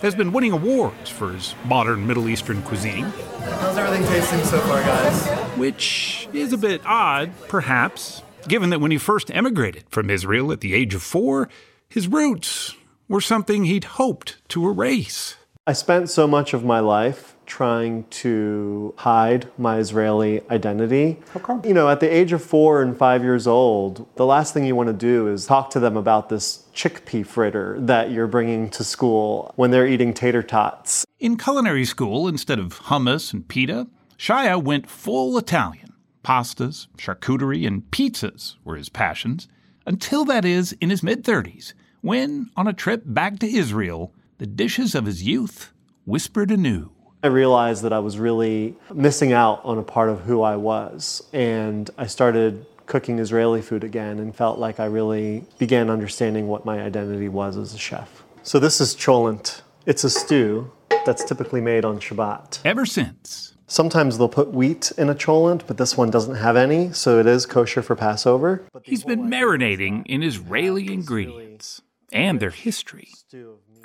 has 0.00 0.14
been 0.14 0.32
winning 0.32 0.52
awards 0.52 1.10
for 1.10 1.32
his 1.32 1.54
modern 1.66 2.06
Middle 2.06 2.26
Eastern 2.26 2.62
cuisine, 2.62 3.04
How's 3.04 3.76
everything 3.76 4.06
tasting 4.06 4.42
so 4.44 4.58
far, 4.60 4.80
guys? 4.80 5.28
which 5.58 6.26
is 6.32 6.54
a 6.54 6.58
bit 6.58 6.80
odd, 6.86 7.32
perhaps, 7.48 8.22
given 8.48 8.70
that 8.70 8.80
when 8.80 8.90
he 8.90 8.98
first 8.98 9.30
emigrated 9.30 9.84
from 9.88 10.10
Israel 10.10 10.52
at 10.52 10.60
the 10.60 10.74
age 10.74 10.94
of 10.94 11.02
four, 11.02 11.48
his 11.88 12.08
roots 12.08 12.74
were 13.08 13.20
something 13.20 13.64
he'd 13.64 13.84
hoped 13.84 14.36
to 14.48 14.66
erase. 14.68 15.36
I 15.66 15.72
spent 15.72 16.10
so 16.10 16.26
much 16.26 16.54
of 16.54 16.64
my 16.64 16.80
life 16.80 17.36
trying 17.46 18.04
to 18.04 18.94
hide 18.98 19.48
my 19.58 19.78
Israeli 19.78 20.40
identity. 20.50 21.18
How 21.34 21.40
come? 21.40 21.62
You 21.64 21.74
know, 21.74 21.88
at 21.88 21.98
the 21.98 22.08
age 22.08 22.32
of 22.32 22.42
four 22.42 22.80
and 22.80 22.96
five 22.96 23.24
years 23.24 23.46
old, 23.46 24.06
the 24.14 24.24
last 24.24 24.54
thing 24.54 24.64
you 24.64 24.76
want 24.76 24.86
to 24.86 24.92
do 24.92 25.26
is 25.26 25.46
talk 25.46 25.70
to 25.70 25.80
them 25.80 25.96
about 25.96 26.28
this 26.28 26.64
chickpea 26.74 27.26
fritter 27.26 27.76
that 27.80 28.12
you're 28.12 28.28
bringing 28.28 28.70
to 28.70 28.84
school 28.84 29.52
when 29.56 29.72
they're 29.72 29.86
eating 29.86 30.14
tater 30.14 30.44
tots. 30.44 31.04
In 31.18 31.36
culinary 31.36 31.84
school, 31.84 32.28
instead 32.28 32.60
of 32.60 32.78
hummus 32.82 33.32
and 33.32 33.46
pita, 33.46 33.88
Shaya 34.16 34.62
went 34.62 34.88
full 34.88 35.36
Italian. 35.36 35.89
Pastas, 36.24 36.86
charcuterie, 36.96 37.66
and 37.66 37.90
pizzas 37.90 38.56
were 38.64 38.76
his 38.76 38.88
passions, 38.88 39.48
until 39.86 40.24
that 40.26 40.44
is 40.44 40.72
in 40.80 40.90
his 40.90 41.02
mid 41.02 41.24
30s, 41.24 41.72
when, 42.02 42.50
on 42.56 42.68
a 42.68 42.72
trip 42.72 43.02
back 43.06 43.38
to 43.38 43.46
Israel, 43.46 44.12
the 44.38 44.46
dishes 44.46 44.94
of 44.94 45.06
his 45.06 45.22
youth 45.22 45.72
whispered 46.04 46.50
anew. 46.50 46.90
I 47.22 47.26
realized 47.26 47.82
that 47.82 47.92
I 47.92 47.98
was 47.98 48.18
really 48.18 48.74
missing 48.92 49.32
out 49.32 49.60
on 49.64 49.76
a 49.76 49.82
part 49.82 50.08
of 50.08 50.20
who 50.20 50.40
I 50.40 50.56
was. 50.56 51.22
And 51.32 51.90
I 51.98 52.06
started 52.06 52.64
cooking 52.86 53.18
Israeli 53.18 53.60
food 53.60 53.84
again 53.84 54.18
and 54.18 54.34
felt 54.34 54.58
like 54.58 54.80
I 54.80 54.86
really 54.86 55.44
began 55.58 55.90
understanding 55.90 56.48
what 56.48 56.64
my 56.64 56.80
identity 56.80 57.28
was 57.28 57.56
as 57.56 57.74
a 57.74 57.78
chef. 57.78 58.24
So 58.42 58.58
this 58.58 58.80
is 58.80 58.96
cholent. 58.96 59.60
It's 59.84 60.02
a 60.02 60.10
stew 60.10 60.72
that's 61.04 61.22
typically 61.24 61.60
made 61.60 61.84
on 61.84 62.00
Shabbat. 62.00 62.60
Ever 62.64 62.86
since. 62.86 63.54
Sometimes 63.70 64.18
they'll 64.18 64.28
put 64.28 64.52
wheat 64.52 64.90
in 64.98 65.08
a 65.08 65.14
cholent, 65.14 65.62
but 65.68 65.78
this 65.78 65.96
one 65.96 66.10
doesn't 66.10 66.34
have 66.34 66.56
any, 66.56 66.92
so 66.92 67.20
it 67.20 67.26
is 67.28 67.46
kosher 67.46 67.82
for 67.82 67.94
Passover. 67.94 68.64
He's 68.82 69.04
been 69.04 69.30
marinating 69.30 70.04
in 70.06 70.24
Israeli 70.24 70.92
ingredients 70.92 71.80
and 72.12 72.40
their 72.40 72.50
history, 72.50 73.10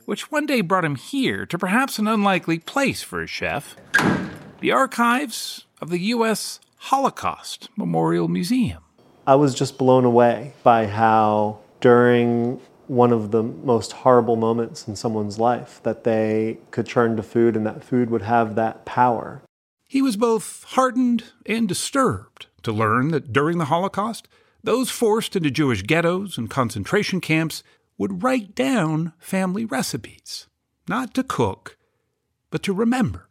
which 0.05 0.31
one 0.31 0.47
day 0.47 0.61
brought 0.61 0.85
him 0.85 0.95
here 0.95 1.45
to 1.45 1.59
perhaps 1.59 1.99
an 1.99 2.07
unlikely 2.07 2.57
place 2.57 3.03
for 3.03 3.21
a 3.21 3.27
chef 3.27 3.75
the 4.59 4.71
archives 4.71 5.67
of 5.79 5.91
the 5.91 5.99
U.S. 5.99 6.59
Holocaust 6.77 7.69
Memorial 7.75 8.27
Museum. 8.27 8.81
I 9.27 9.35
was 9.35 9.53
just 9.53 9.77
blown 9.77 10.03
away 10.03 10.53
by 10.63 10.87
how 10.87 11.59
during 11.79 12.59
one 12.87 13.11
of 13.11 13.29
the 13.29 13.43
most 13.43 13.91
horrible 13.91 14.35
moments 14.35 14.87
in 14.87 14.95
someone's 14.95 15.37
life 15.37 15.79
that 15.83 16.03
they 16.05 16.57
could 16.71 16.87
turn 16.87 17.15
to 17.17 17.21
food 17.21 17.55
and 17.55 17.67
that 17.67 17.83
food 17.83 18.09
would 18.09 18.23
have 18.23 18.55
that 18.55 18.83
power. 18.85 19.43
He 19.87 20.01
was 20.01 20.17
both 20.17 20.63
heartened 20.69 21.25
and 21.45 21.67
disturbed 21.67 22.47
to 22.63 22.71
learn 22.71 23.09
that 23.09 23.31
during 23.31 23.59
the 23.59 23.65
Holocaust, 23.65 24.27
those 24.63 24.89
forced 24.89 25.35
into 25.35 25.51
Jewish 25.51 25.83
ghettos 25.83 26.37
and 26.37 26.49
concentration 26.49 27.21
camps 27.21 27.61
would 27.97 28.23
write 28.23 28.55
down 28.55 29.13
family 29.19 29.63
recipes, 29.63 30.47
not 30.87 31.13
to 31.13 31.23
cook, 31.23 31.77
but 32.49 32.63
to 32.63 32.73
remember. 32.73 33.29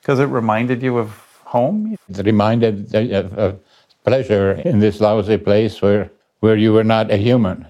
Because 0.00 0.18
it 0.18 0.24
reminded 0.24 0.82
you 0.82 0.98
of 0.98 1.10
home? 1.44 1.96
It 2.08 2.26
reminded 2.26 2.94
uh, 2.94 2.98
uh, 2.98 3.18
of, 3.20 3.38
of 3.38 3.60
pleasure 4.04 4.52
in 4.52 4.80
this 4.80 5.00
lousy 5.00 5.38
place 5.38 5.80
where, 5.80 6.10
where 6.40 6.56
you 6.56 6.72
were 6.72 6.84
not 6.84 7.10
a 7.10 7.16
human. 7.16 7.66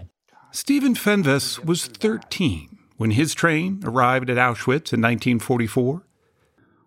Stephen 0.50 0.94
Fenves 0.94 1.64
was 1.64 1.86
13 1.86 2.78
when 2.96 3.10
his 3.12 3.34
train 3.34 3.80
arrived 3.84 4.30
at 4.30 4.36
Auschwitz 4.36 4.92
in 4.92 5.02
1944. 5.02 6.02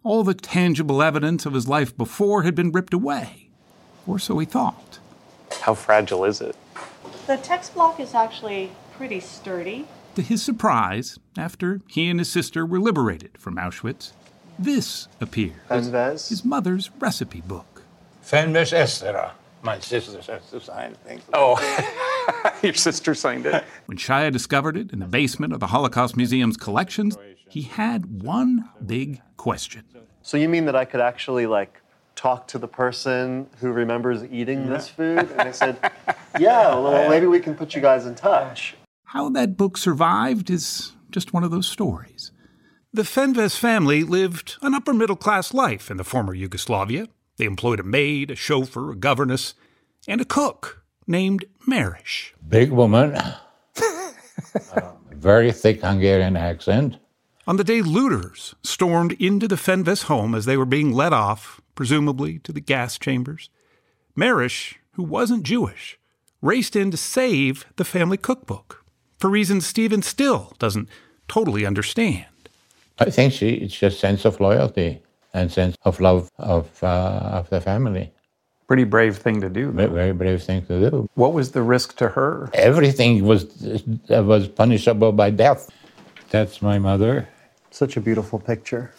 All 0.03 0.23
the 0.23 0.33
tangible 0.33 1.01
evidence 1.01 1.45
of 1.45 1.53
his 1.53 1.67
life 1.67 1.95
before 1.97 2.43
had 2.43 2.55
been 2.55 2.71
ripped 2.71 2.93
away. 2.93 3.49
Or 4.05 4.19
so 4.19 4.39
he 4.39 4.45
thought. 4.45 4.99
How 5.61 5.73
fragile 5.73 6.23
is 6.23 6.39
it? 6.41 6.55
The 7.25 7.37
text 7.37 7.73
block 7.73 7.99
is 7.99 8.13
actually 8.13 8.71
pretty 8.93 9.19
sturdy. 9.19 9.87
To 10.15 10.21
his 10.21 10.41
surprise, 10.41 11.19
after 11.37 11.81
he 11.87 12.09
and 12.09 12.19
his 12.19 12.31
sister 12.31 12.65
were 12.65 12.79
liberated 12.79 13.31
from 13.37 13.57
Auschwitz, 13.57 14.13
this 14.57 15.07
appeared. 15.21 15.59
Fenves? 15.69 16.29
His 16.29 16.43
mother's 16.43 16.89
recipe 16.99 17.41
book. 17.41 17.83
Fenves 18.23 18.73
Estera. 18.73 19.31
My 19.61 19.79
sister 19.79 20.21
has 20.31 20.49
to 20.51 20.61
sign 20.61 20.95
things. 21.05 21.21
Oh, 21.33 21.59
your 22.63 22.73
sister 22.73 23.13
signed 23.13 23.45
it. 23.45 23.63
When 23.87 23.97
Shaya 23.97 24.31
discovered 24.31 24.77
it 24.77 24.91
in 24.91 24.99
the 24.99 25.05
basement 25.05 25.53
of 25.53 25.59
the 25.59 25.67
Holocaust 25.67 26.15
Museum's 26.15 26.57
collections, 26.57 27.17
he 27.49 27.63
had 27.63 28.21
one 28.23 28.69
big 28.85 29.21
question. 29.37 29.83
So 30.21 30.37
you 30.37 30.49
mean 30.49 30.65
that 30.65 30.75
I 30.75 30.85
could 30.85 31.01
actually 31.01 31.47
like 31.47 31.81
talk 32.17 32.47
to 32.47 32.57
the 32.57 32.67
person 32.67 33.47
who 33.59 33.71
remembers 33.71 34.23
eating 34.25 34.67
this 34.67 34.89
food? 34.89 35.29
And 35.31 35.41
I 35.41 35.51
said, 35.51 35.77
yeah, 36.39 36.75
well, 36.75 37.09
maybe 37.09 37.27
we 37.27 37.39
can 37.39 37.55
put 37.55 37.75
you 37.75 37.81
guys 37.81 38.05
in 38.05 38.15
touch. 38.15 38.75
How 39.05 39.29
that 39.29 39.55
book 39.55 39.77
survived 39.77 40.49
is 40.49 40.93
just 41.11 41.31
one 41.31 41.43
of 41.43 41.51
those 41.51 41.67
stories. 41.67 42.31
The 42.91 43.03
Fenves 43.03 43.57
family 43.57 44.03
lived 44.03 44.57
an 44.61 44.73
upper 44.73 44.93
middle 44.93 45.15
class 45.15 45.53
life 45.53 45.89
in 45.91 45.97
the 45.97 46.03
former 46.03 46.33
Yugoslavia. 46.33 47.07
They 47.37 47.45
employed 47.45 47.79
a 47.79 47.83
maid, 47.83 48.31
a 48.31 48.35
chauffeur, 48.35 48.91
a 48.91 48.95
governess, 48.95 49.53
and 50.07 50.19
a 50.19 50.25
cook 50.25 50.83
named 51.05 51.45
Marish. 51.67 52.33
Big 52.47 52.71
woman. 52.71 53.17
Very 55.11 55.51
thick 55.51 55.81
Hungarian 55.81 56.35
accent. 56.35 56.97
On 57.47 57.55
the 57.55 57.63
day 57.63 57.81
looters 57.81 58.55
stormed 58.61 59.13
into 59.13 59.47
the 59.47 59.55
Fenves 59.55 60.03
home 60.03 60.35
as 60.35 60.45
they 60.45 60.57
were 60.57 60.65
being 60.65 60.91
led 60.91 61.13
off, 61.13 61.61
presumably 61.75 62.39
to 62.39 62.51
the 62.51 62.59
gas 62.59 62.97
chambers, 62.97 63.49
Marish, 64.17 64.77
who 64.91 65.03
wasn't 65.03 65.43
Jewish, 65.43 65.97
raced 66.41 66.75
in 66.75 66.91
to 66.91 66.97
save 66.97 67.65
the 67.77 67.85
family 67.85 68.17
cookbook 68.17 68.83
for 69.17 69.29
reasons 69.29 69.65
Stephen 69.65 70.01
still 70.01 70.53
doesn't 70.59 70.89
totally 71.27 71.65
understand. 71.65 72.25
I 72.99 73.09
think 73.09 73.33
she, 73.33 73.51
it's 73.51 73.73
just 73.73 73.99
sense 73.99 74.25
of 74.25 74.39
loyalty 74.39 75.01
and 75.33 75.51
sense 75.51 75.75
of 75.85 75.99
love 75.99 76.29
of, 76.37 76.83
uh, 76.83 77.29
of 77.31 77.49
the 77.49 77.61
family. 77.61 78.11
Pretty 78.67 78.83
brave 78.83 79.17
thing 79.17 79.39
to 79.41 79.49
do. 79.49 79.71
Very, 79.71 79.89
very 79.89 80.11
brave 80.13 80.43
thing 80.43 80.65
to 80.65 80.89
do. 80.89 81.09
What 81.15 81.33
was 81.33 81.51
the 81.51 81.61
risk 81.61 81.95
to 81.97 82.09
her? 82.09 82.49
Everything 82.53 83.23
was 83.23 83.45
uh, 84.09 84.23
was 84.23 84.49
punishable 84.49 85.13
by 85.13 85.29
death. 85.29 85.71
That's 86.29 86.61
my 86.61 86.77
mother. 86.77 87.29
Such 87.77 87.95
a 87.95 88.01
beautiful 88.01 88.39
picture. 88.39 88.89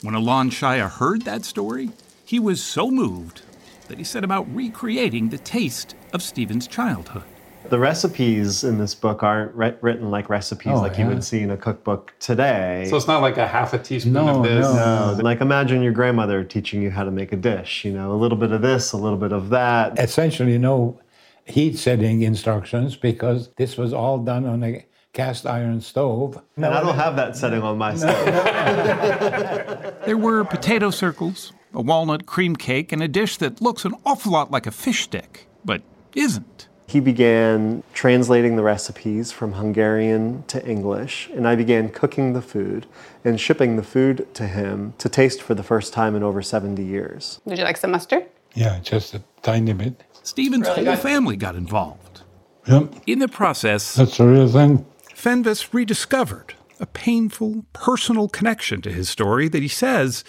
When 0.00 0.14
Alon 0.14 0.50
Shaya 0.50 0.88
heard 0.88 1.22
that 1.22 1.44
story, 1.44 1.90
he 2.24 2.38
was 2.38 2.62
so 2.62 2.88
moved 2.88 3.42
that 3.88 3.98
he 3.98 4.04
set 4.04 4.22
about 4.22 4.46
recreating 4.54 5.30
the 5.30 5.38
taste 5.38 5.96
of 6.12 6.22
Stephen's 6.22 6.68
childhood. 6.68 7.24
The 7.68 7.80
recipes 7.80 8.62
in 8.62 8.78
this 8.78 8.94
book 8.94 9.24
aren't 9.24 9.52
ri- 9.56 9.74
written 9.80 10.12
like 10.12 10.30
recipes 10.30 10.70
Oh, 10.72 10.82
like 10.82 10.98
you 10.98 11.06
would 11.08 11.24
see 11.24 11.40
in 11.40 11.50
a 11.50 11.56
cookbook 11.56 12.14
today. 12.20 12.86
So 12.88 12.96
it's 12.96 13.08
not 13.08 13.22
like 13.22 13.38
a 13.38 13.46
half 13.48 13.74
a 13.74 13.78
teaspoon 13.80 14.12
No, 14.12 14.28
of 14.38 14.44
this. 14.44 14.64
No. 14.64 15.16
No, 15.16 15.20
like 15.24 15.40
imagine 15.40 15.82
your 15.82 15.92
grandmother 15.92 16.44
teaching 16.44 16.80
you 16.80 16.92
how 16.92 17.02
to 17.02 17.10
make 17.10 17.32
a 17.32 17.36
dish. 17.36 17.84
You 17.84 17.92
know, 17.92 18.12
a 18.12 18.18
little 18.22 18.38
bit 18.38 18.52
of 18.52 18.62
this, 18.62 18.92
a 18.92 18.96
little 18.96 19.18
bit 19.18 19.32
of 19.32 19.48
that. 19.48 19.98
Essentially, 19.98 20.58
no 20.58 21.00
heat 21.44 21.76
setting 21.76 22.22
instructions 22.22 22.94
because 22.94 23.48
this 23.56 23.76
was 23.76 23.92
all 23.92 24.18
done 24.18 24.46
on 24.46 24.62
a 24.62 24.84
cast 25.12 25.46
iron 25.46 25.80
stove. 25.80 26.40
and 26.56 26.66
I 26.66 26.80
don't 26.80 26.94
have 26.96 27.16
that 27.16 27.36
setting 27.36 27.62
on 27.62 27.78
my 27.78 27.94
stove. 27.94 28.28
There 30.06 30.16
were 30.16 30.42
potato 30.44 30.90
circles, 30.90 31.52
a 31.74 31.82
walnut 31.82 32.24
cream 32.24 32.56
cake, 32.56 32.92
and 32.92 33.02
a 33.02 33.08
dish 33.08 33.36
that 33.38 33.60
looks 33.60 33.84
an 33.84 33.94
awful 34.06 34.32
lot 34.32 34.50
like 34.50 34.66
a 34.66 34.70
fish 34.70 35.02
stick, 35.02 35.46
but 35.64 35.82
isn't. 36.14 36.68
He 36.86 37.00
began 37.00 37.82
translating 37.92 38.56
the 38.56 38.62
recipes 38.62 39.30
from 39.32 39.52
Hungarian 39.52 40.44
to 40.46 40.66
English, 40.66 41.28
and 41.34 41.46
I 41.46 41.56
began 41.56 41.90
cooking 41.90 42.32
the 42.32 42.40
food 42.40 42.86
and 43.22 43.38
shipping 43.38 43.76
the 43.76 43.82
food 43.82 44.26
to 44.34 44.46
him 44.46 44.94
to 44.96 45.10
taste 45.10 45.42
for 45.42 45.54
the 45.54 45.62
first 45.62 45.92
time 45.92 46.16
in 46.16 46.22
over 46.22 46.40
70 46.40 46.82
years. 46.82 47.40
Would 47.44 47.58
you 47.58 47.64
like 47.64 47.76
some 47.76 47.90
mustard? 47.90 48.24
Yeah, 48.54 48.78
just 48.82 49.12
a 49.12 49.22
tiny 49.42 49.74
bit. 49.74 50.02
Stephen's 50.22 50.66
Really 50.68 50.86
whole 50.86 50.94
good. 50.94 51.02
family 51.02 51.36
got 51.36 51.54
involved. 51.54 52.22
Yep, 52.66 52.94
In 53.06 53.18
the 53.18 53.28
process, 53.28 53.94
that's 53.94 54.18
a 54.20 54.26
real 54.26 54.48
thing. 54.48 54.86
Fenves 55.18 55.74
rediscovered 55.74 56.54
a 56.78 56.86
painful, 56.86 57.64
personal 57.72 58.28
connection 58.28 58.80
to 58.80 58.92
his 58.92 59.08
story 59.08 59.48
that 59.48 59.62
he 59.62 59.68
says 59.68 60.22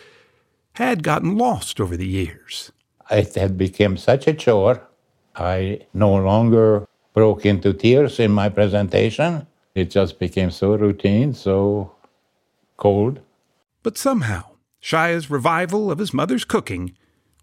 had 0.74 1.04
gotten 1.04 1.38
lost 1.38 1.80
over 1.80 1.96
the 1.96 2.08
years. 2.08 2.72
It 3.12 3.36
had 3.36 3.56
become 3.56 3.98
such 3.98 4.26
a 4.26 4.34
chore. 4.34 4.82
I 5.36 5.82
no 5.94 6.16
longer 6.16 6.88
broke 7.14 7.46
into 7.46 7.72
tears 7.72 8.20
in 8.20 8.32
my 8.32 8.50
presentation. 8.50 9.46
It 9.76 9.92
just 9.92 10.18
became 10.18 10.50
so 10.50 10.74
routine, 10.74 11.36
so 11.36 11.92
cold. 12.76 13.20
But 13.84 13.96
somehow, 13.96 14.56
Shaya's 14.80 15.30
revival 15.30 15.92
of 15.92 16.00
his 16.00 16.16
mother's 16.16 16.46
cooking 16.46 16.96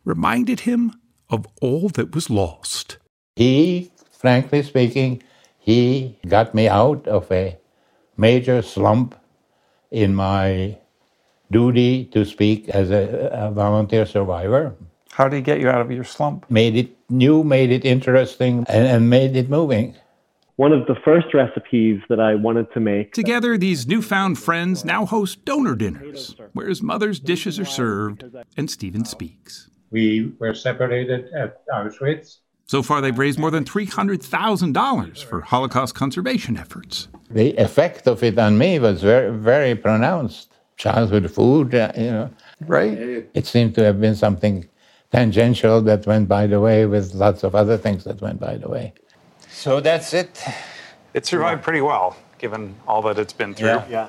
reminded 0.04 0.60
him 0.60 1.00
of 1.30 1.46
all 1.62 1.90
that 1.90 2.12
was 2.12 2.28
lost. 2.28 2.96
He, 3.36 3.92
frankly 4.10 4.64
speaking, 4.64 5.22
he 5.66 6.16
got 6.28 6.54
me 6.54 6.68
out 6.68 7.06
of 7.08 7.30
a 7.32 7.58
major 8.16 8.62
slump 8.62 9.16
in 9.90 10.14
my 10.14 10.78
duty 11.50 12.04
to 12.06 12.24
speak 12.24 12.68
as 12.68 12.90
a, 12.90 13.30
a 13.32 13.50
volunteer 13.50 14.06
survivor. 14.06 14.74
How 15.10 15.28
did 15.28 15.36
he 15.36 15.42
get 15.42 15.60
you 15.60 15.68
out 15.68 15.80
of 15.80 15.90
your 15.90 16.04
slump? 16.04 16.48
Made 16.48 16.76
it 16.76 16.90
new, 17.10 17.42
made 17.42 17.72
it 17.72 17.84
interesting, 17.84 18.64
and, 18.68 18.86
and 18.86 19.10
made 19.10 19.34
it 19.34 19.50
moving. 19.50 19.96
One 20.54 20.72
of 20.72 20.86
the 20.86 20.94
first 21.04 21.34
recipes 21.34 22.00
that 22.08 22.20
I 22.20 22.34
wanted 22.36 22.72
to 22.72 22.80
make 22.80 23.12
Together, 23.12 23.58
these 23.58 23.86
newfound 23.86 24.38
friends 24.38 24.84
now 24.84 25.04
host 25.04 25.44
donor 25.44 25.74
dinners, 25.74 26.36
where 26.52 26.68
his 26.68 26.80
mother's 26.80 27.18
dishes 27.18 27.58
are 27.58 27.66
served 27.66 28.24
and 28.56 28.70
Stephen 28.70 29.04
speaks. 29.04 29.68
We 29.90 30.32
were 30.38 30.54
separated 30.54 31.26
at 31.34 31.66
Auschwitz. 31.68 32.38
So 32.68 32.82
far, 32.82 33.00
they've 33.00 33.16
raised 33.16 33.38
more 33.38 33.52
than 33.52 33.64
$300,000 33.64 35.24
for 35.24 35.40
Holocaust 35.40 35.94
conservation 35.94 36.56
efforts. 36.56 37.06
The 37.30 37.56
effect 37.56 38.08
of 38.08 38.24
it 38.24 38.36
on 38.38 38.58
me 38.58 38.80
was 38.80 39.02
very, 39.02 39.30
very 39.30 39.76
pronounced. 39.76 40.52
Childhood 40.76 41.30
food, 41.30 41.74
uh, 41.74 41.92
you 41.96 42.10
know. 42.10 42.30
Right. 42.60 43.24
It 43.34 43.46
seemed 43.46 43.76
to 43.76 43.84
have 43.84 44.00
been 44.00 44.16
something 44.16 44.68
tangential 45.12 45.80
that 45.82 46.06
went 46.06 46.28
by 46.28 46.48
the 46.48 46.60
way 46.60 46.86
with 46.86 47.14
lots 47.14 47.44
of 47.44 47.54
other 47.54 47.78
things 47.78 48.04
that 48.04 48.20
went 48.20 48.40
by 48.40 48.56
the 48.56 48.68
way. 48.68 48.92
So 49.48 49.80
that's 49.80 50.12
it. 50.12 50.42
It 51.14 51.24
survived 51.24 51.62
pretty 51.62 51.80
well, 51.80 52.16
given 52.38 52.74
all 52.86 53.00
that 53.02 53.18
it's 53.18 53.32
been 53.32 53.54
through. 53.54 53.68
Yeah. 53.68 53.86
Yeah. 53.88 54.08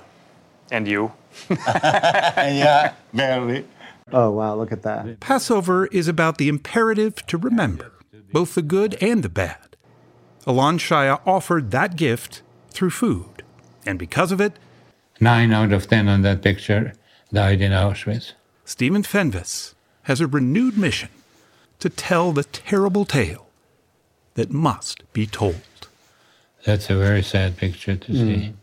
And 0.71 0.87
you. 0.87 1.13
yeah, 1.49 2.93
barely. 3.13 3.65
Oh, 4.11 4.31
wow, 4.31 4.55
look 4.55 4.71
at 4.71 4.81
that. 4.81 5.19
Passover 5.19 5.85
is 5.87 6.07
about 6.07 6.37
the 6.37 6.49
imperative 6.49 7.25
to 7.27 7.37
remember 7.37 7.91
both 8.37 8.53
the 8.53 8.61
good 8.61 8.93
and 9.01 9.23
the 9.23 9.29
bad. 9.29 9.75
Alon 10.45 10.77
Shaya 10.77 11.19
offered 11.25 11.71
that 11.71 11.95
gift 11.95 12.43
through 12.69 12.91
food, 12.91 13.41
and 13.83 13.97
because 13.97 14.31
of 14.31 14.39
it, 14.39 14.53
Nine 15.19 15.51
out 15.51 15.73
of 15.73 15.87
ten 15.89 16.07
on 16.07 16.21
that 16.21 16.43
picture 16.43 16.93
died 17.33 17.61
in 17.61 17.71
Auschwitz. 17.71 18.33
Stephen 18.63 19.01
Fenves 19.01 19.73
has 20.03 20.21
a 20.21 20.27
renewed 20.27 20.77
mission 20.77 21.09
to 21.79 21.89
tell 21.89 22.31
the 22.31 22.43
terrible 22.43 23.05
tale 23.05 23.47
that 24.35 24.51
must 24.51 25.11
be 25.13 25.25
told. 25.25 25.87
That's 26.63 26.91
a 26.91 26.95
very 26.95 27.23
sad 27.23 27.57
picture 27.57 27.95
to 27.95 28.11
hmm. 28.11 28.17
see. 28.17 28.53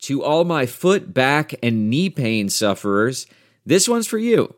To 0.00 0.24
all 0.24 0.42
my 0.42 0.66
foot, 0.66 1.14
back, 1.14 1.54
and 1.62 1.88
knee 1.88 2.10
pain 2.10 2.48
sufferers, 2.48 3.28
this 3.64 3.88
one's 3.88 4.08
for 4.08 4.18
you. 4.18 4.56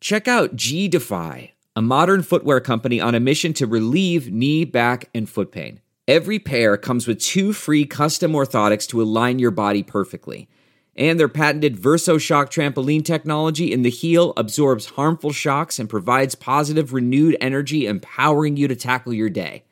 Check 0.00 0.28
out 0.28 0.56
G 0.56 0.88
Defy, 0.88 1.54
a 1.74 1.80
modern 1.80 2.22
footwear 2.22 2.60
company 2.60 3.00
on 3.00 3.14
a 3.14 3.20
mission 3.20 3.54
to 3.54 3.66
relieve 3.66 4.30
knee, 4.30 4.64
back, 4.64 5.08
and 5.14 5.28
foot 5.28 5.50
pain. 5.50 5.80
Every 6.06 6.38
pair 6.38 6.76
comes 6.76 7.06
with 7.06 7.18
two 7.18 7.52
free 7.52 7.86
custom 7.86 8.32
orthotics 8.32 8.86
to 8.88 9.00
align 9.00 9.38
your 9.38 9.50
body 9.50 9.82
perfectly. 9.82 10.48
And 10.94 11.18
their 11.18 11.28
patented 11.28 11.76
VersoShock 11.76 12.46
trampoline 12.46 13.04
technology 13.04 13.72
in 13.72 13.82
the 13.82 13.90
heel 13.90 14.32
absorbs 14.36 14.86
harmful 14.86 15.32
shocks 15.32 15.78
and 15.78 15.88
provides 15.88 16.34
positive, 16.34 16.92
renewed 16.92 17.36
energy, 17.40 17.86
empowering 17.86 18.56
you 18.56 18.68
to 18.68 18.76
tackle 18.76 19.12
your 19.12 19.30
day. 19.30 19.64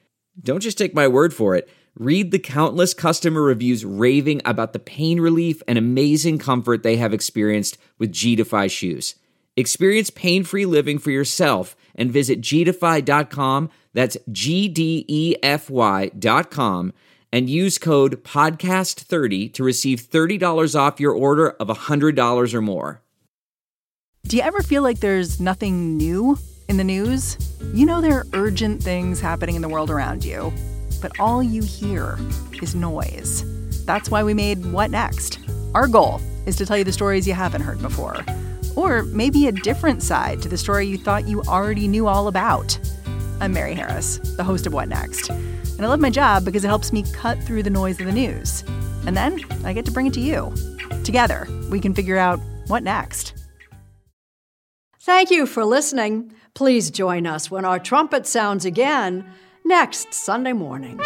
Don't 0.43 0.61
just 0.61 0.77
take 0.79 0.95
my 0.95 1.07
word 1.07 1.33
for 1.33 1.55
it. 1.55 1.69
Read 1.97 2.31
the 2.31 2.39
countless 2.39 2.93
customer 2.95 3.43
reviews 3.43 3.85
raving 3.85 4.43
about 4.45 4.73
the 4.73 4.79
pain 4.79 5.21
relief 5.21 5.63
and 5.69 5.79
amazing 5.79 6.39
comfort 6.39 6.83
they 6.83 6.97
have 6.97 7.15
experienced 7.15 7.79
with 7.99 8.11
G 8.11 8.35
Defy 8.35 8.67
shoes. 8.67 9.15
Experience 9.57 10.11
pain 10.11 10.45
free 10.45 10.67
living 10.67 10.99
for 10.99 11.11
yourself 11.11 11.77
and 11.95 12.11
visit 12.11 12.41
gdefy.com. 12.41 13.71
That's 13.93 14.17
G 14.33 14.69
D 14.69 15.05
E 15.07 15.37
F 15.43 15.71
Y.com 15.71 16.93
and 17.33 17.51
use 17.51 17.79
code 17.79 18.23
PODCAST30 18.23 19.53
to 19.55 19.65
receive 19.65 20.01
$30 20.01 20.79
off 20.79 21.01
your 21.01 21.13
order 21.13 21.51
of 21.51 21.67
$100 21.67 22.55
or 22.55 22.61
more. 22.61 23.03
Do 24.29 24.37
you 24.37 24.43
ever 24.43 24.63
feel 24.63 24.83
like 24.83 25.01
there's 25.01 25.41
nothing 25.41 25.97
new 25.97 26.39
in 26.69 26.77
the 26.77 26.85
news? 26.85 27.37
You 27.75 27.87
know, 27.87 28.01
there 28.01 28.19
are 28.19 28.27
urgent 28.33 28.83
things 28.83 29.21
happening 29.21 29.57
in 29.57 29.63
the 29.63 29.69
world 29.69 29.91
around 29.91 30.25
you, 30.25 30.53
but 31.03 31.19
all 31.19 31.43
you 31.43 31.63
hear 31.63 32.19
is 32.63 32.75
noise. 32.75 33.45
That's 33.85 34.09
why 34.11 34.23
we 34.23 34.33
made 34.33 34.65
What 34.73 34.91
Next? 34.91 35.41
Our 35.75 35.89
goal 35.89 36.21
is 36.47 36.55
to 36.57 36.67
tell 36.67 36.79
you 36.79 36.85
the 36.85 36.93
stories 36.93 37.27
you 37.27 37.35
haven't 37.35 37.63
heard 37.63 37.83
before, 37.83 38.25
or 38.77 39.05
maybe 39.05 39.47
a 39.47 39.53
different 39.53 40.03
side 40.03 40.43
to 40.43 40.49
the 40.49 40.57
story 40.59 40.87
you 40.87 40.99
thought 40.99 41.27
you 41.27 41.43
already 41.43 41.89
knew 41.89 42.07
all 42.07 42.29
about. 42.29 42.79
I'm 43.41 43.53
Mary 43.53 43.75
Harris, 43.75 44.19
the 44.37 44.45
host 44.45 44.67
of 44.67 44.73
What 44.73 44.89
Next, 44.89 45.29
and 45.31 45.85
I 45.85 45.89
love 45.89 46.01
my 46.01 46.11
job 46.11 46.45
because 46.45 46.65
it 46.65 46.69
helps 46.69 46.93
me 46.93 47.03
cut 47.13 47.43
through 47.43 47.63
the 47.63 47.71
noise 47.71 48.01
of 48.01 48.07
the 48.07 48.13
news. 48.13 48.63
And 49.07 49.17
then 49.17 49.41
I 49.65 49.73
get 49.73 49.85
to 49.87 49.91
bring 49.91 50.07
it 50.07 50.15
to 50.15 50.21
you. 50.21 50.55
Together, 51.05 51.47
we 51.71 51.81
can 51.81 51.95
figure 51.95 52.17
out 52.17 52.41
what 52.69 52.83
next. 52.83 53.35
Thank 55.01 55.31
you 55.31 55.47
for 55.47 55.65
listening. 55.65 56.33
Please 56.55 56.91
join 56.91 57.27
us 57.27 57.51
when 57.51 57.65
our 57.65 57.79
trumpet 57.79 58.27
sounds 58.27 58.65
again 58.65 59.27
next 59.65 60.15
Sunday 60.15 60.53
morning. 60.53 61.01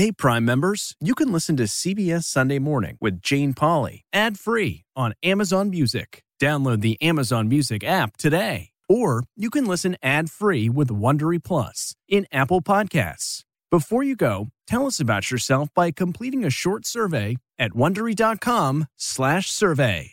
Hey, 0.00 0.12
Prime 0.12 0.46
members, 0.46 0.96
you 0.98 1.14
can 1.14 1.30
listen 1.30 1.58
to 1.58 1.64
CBS 1.64 2.24
Sunday 2.24 2.58
Morning 2.58 2.96
with 3.02 3.20
Jane 3.20 3.52
Pauley 3.52 4.00
ad 4.14 4.38
free 4.38 4.82
on 4.96 5.12
Amazon 5.22 5.68
Music. 5.68 6.24
Download 6.40 6.80
the 6.80 6.96
Amazon 7.02 7.50
Music 7.50 7.84
app 7.84 8.16
today. 8.16 8.70
Or 8.88 9.24
you 9.36 9.50
can 9.50 9.66
listen 9.66 9.98
ad 10.02 10.30
free 10.30 10.70
with 10.70 10.88
Wondery 10.88 11.38
Plus 11.44 11.94
in 12.08 12.26
Apple 12.32 12.62
Podcasts. 12.62 13.44
Before 13.70 14.02
you 14.02 14.16
go, 14.16 14.48
tell 14.66 14.86
us 14.86 15.00
about 15.00 15.30
yourself 15.30 15.68
by 15.74 15.90
completing 15.90 16.46
a 16.46 16.50
short 16.50 16.86
survey 16.86 17.36
at 17.58 17.72
wondery.com/slash 17.72 19.50
survey. 19.50 20.12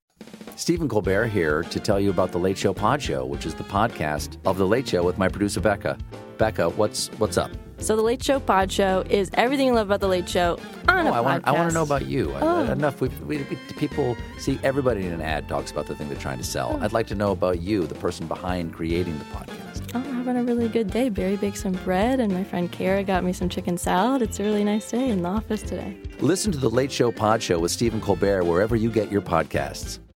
Stephen 0.61 0.87
Colbert 0.87 1.25
here 1.25 1.63
to 1.63 1.79
tell 1.79 1.99
you 1.99 2.11
about 2.11 2.31
the 2.31 2.37
Late 2.37 2.55
Show 2.55 2.71
Pod 2.71 3.01
Show, 3.01 3.25
which 3.25 3.47
is 3.47 3.55
the 3.55 3.63
podcast 3.63 4.37
of 4.45 4.59
the 4.59 4.67
Late 4.67 4.87
Show 4.87 5.01
with 5.01 5.17
my 5.17 5.27
producer 5.27 5.59
Becca. 5.59 5.97
Becca, 6.37 6.69
what's 6.69 7.07
what's 7.17 7.35
up? 7.35 7.49
So 7.79 7.95
the 7.95 8.03
Late 8.03 8.23
Show 8.23 8.39
Pod 8.39 8.71
Show 8.71 9.03
is 9.09 9.31
everything 9.33 9.65
you 9.65 9.73
love 9.73 9.87
about 9.87 10.01
the 10.01 10.07
Late 10.07 10.29
Show 10.29 10.59
on 10.87 11.07
oh, 11.07 11.13
a 11.13 11.13
I 11.13 11.19
want, 11.19 11.43
podcast. 11.43 11.47
I 11.47 11.51
want 11.53 11.69
to 11.69 11.73
know 11.73 11.81
about 11.81 12.05
you. 12.05 12.31
Oh. 12.39 12.71
Enough. 12.71 13.01
We, 13.01 13.07
we, 13.25 13.37
we, 13.37 13.55
people 13.75 14.15
see 14.37 14.59
everybody 14.61 15.03
in 15.03 15.13
an 15.13 15.21
ad 15.21 15.49
talks 15.49 15.71
about 15.71 15.87
the 15.87 15.95
thing 15.95 16.09
they're 16.09 16.19
trying 16.19 16.37
to 16.37 16.43
sell. 16.43 16.77
Oh. 16.79 16.85
I'd 16.85 16.93
like 16.93 17.07
to 17.07 17.15
know 17.15 17.31
about 17.31 17.59
you, 17.59 17.87
the 17.87 17.95
person 17.95 18.27
behind 18.27 18.71
creating 18.71 19.17
the 19.17 19.25
podcast. 19.25 19.81
Oh, 19.95 19.97
I'm 19.97 20.13
having 20.13 20.37
a 20.37 20.43
really 20.43 20.67
good 20.67 20.91
day. 20.91 21.09
Barry 21.09 21.37
baked 21.37 21.57
some 21.57 21.73
bread, 21.73 22.19
and 22.19 22.31
my 22.31 22.43
friend 22.43 22.71
Kara 22.71 23.03
got 23.03 23.23
me 23.23 23.33
some 23.33 23.49
chicken 23.49 23.79
salad. 23.79 24.21
It's 24.21 24.39
a 24.39 24.43
really 24.43 24.63
nice 24.63 24.91
day 24.91 25.09
in 25.09 25.23
the 25.23 25.29
office 25.29 25.63
today. 25.63 25.97
Listen 26.19 26.51
to 26.51 26.59
the 26.59 26.69
Late 26.69 26.91
Show 26.91 27.11
Pod 27.11 27.41
Show 27.41 27.57
with 27.57 27.71
Stephen 27.71 27.99
Colbert 27.99 28.43
wherever 28.43 28.75
you 28.75 28.91
get 28.91 29.11
your 29.11 29.21
podcasts. 29.21 29.97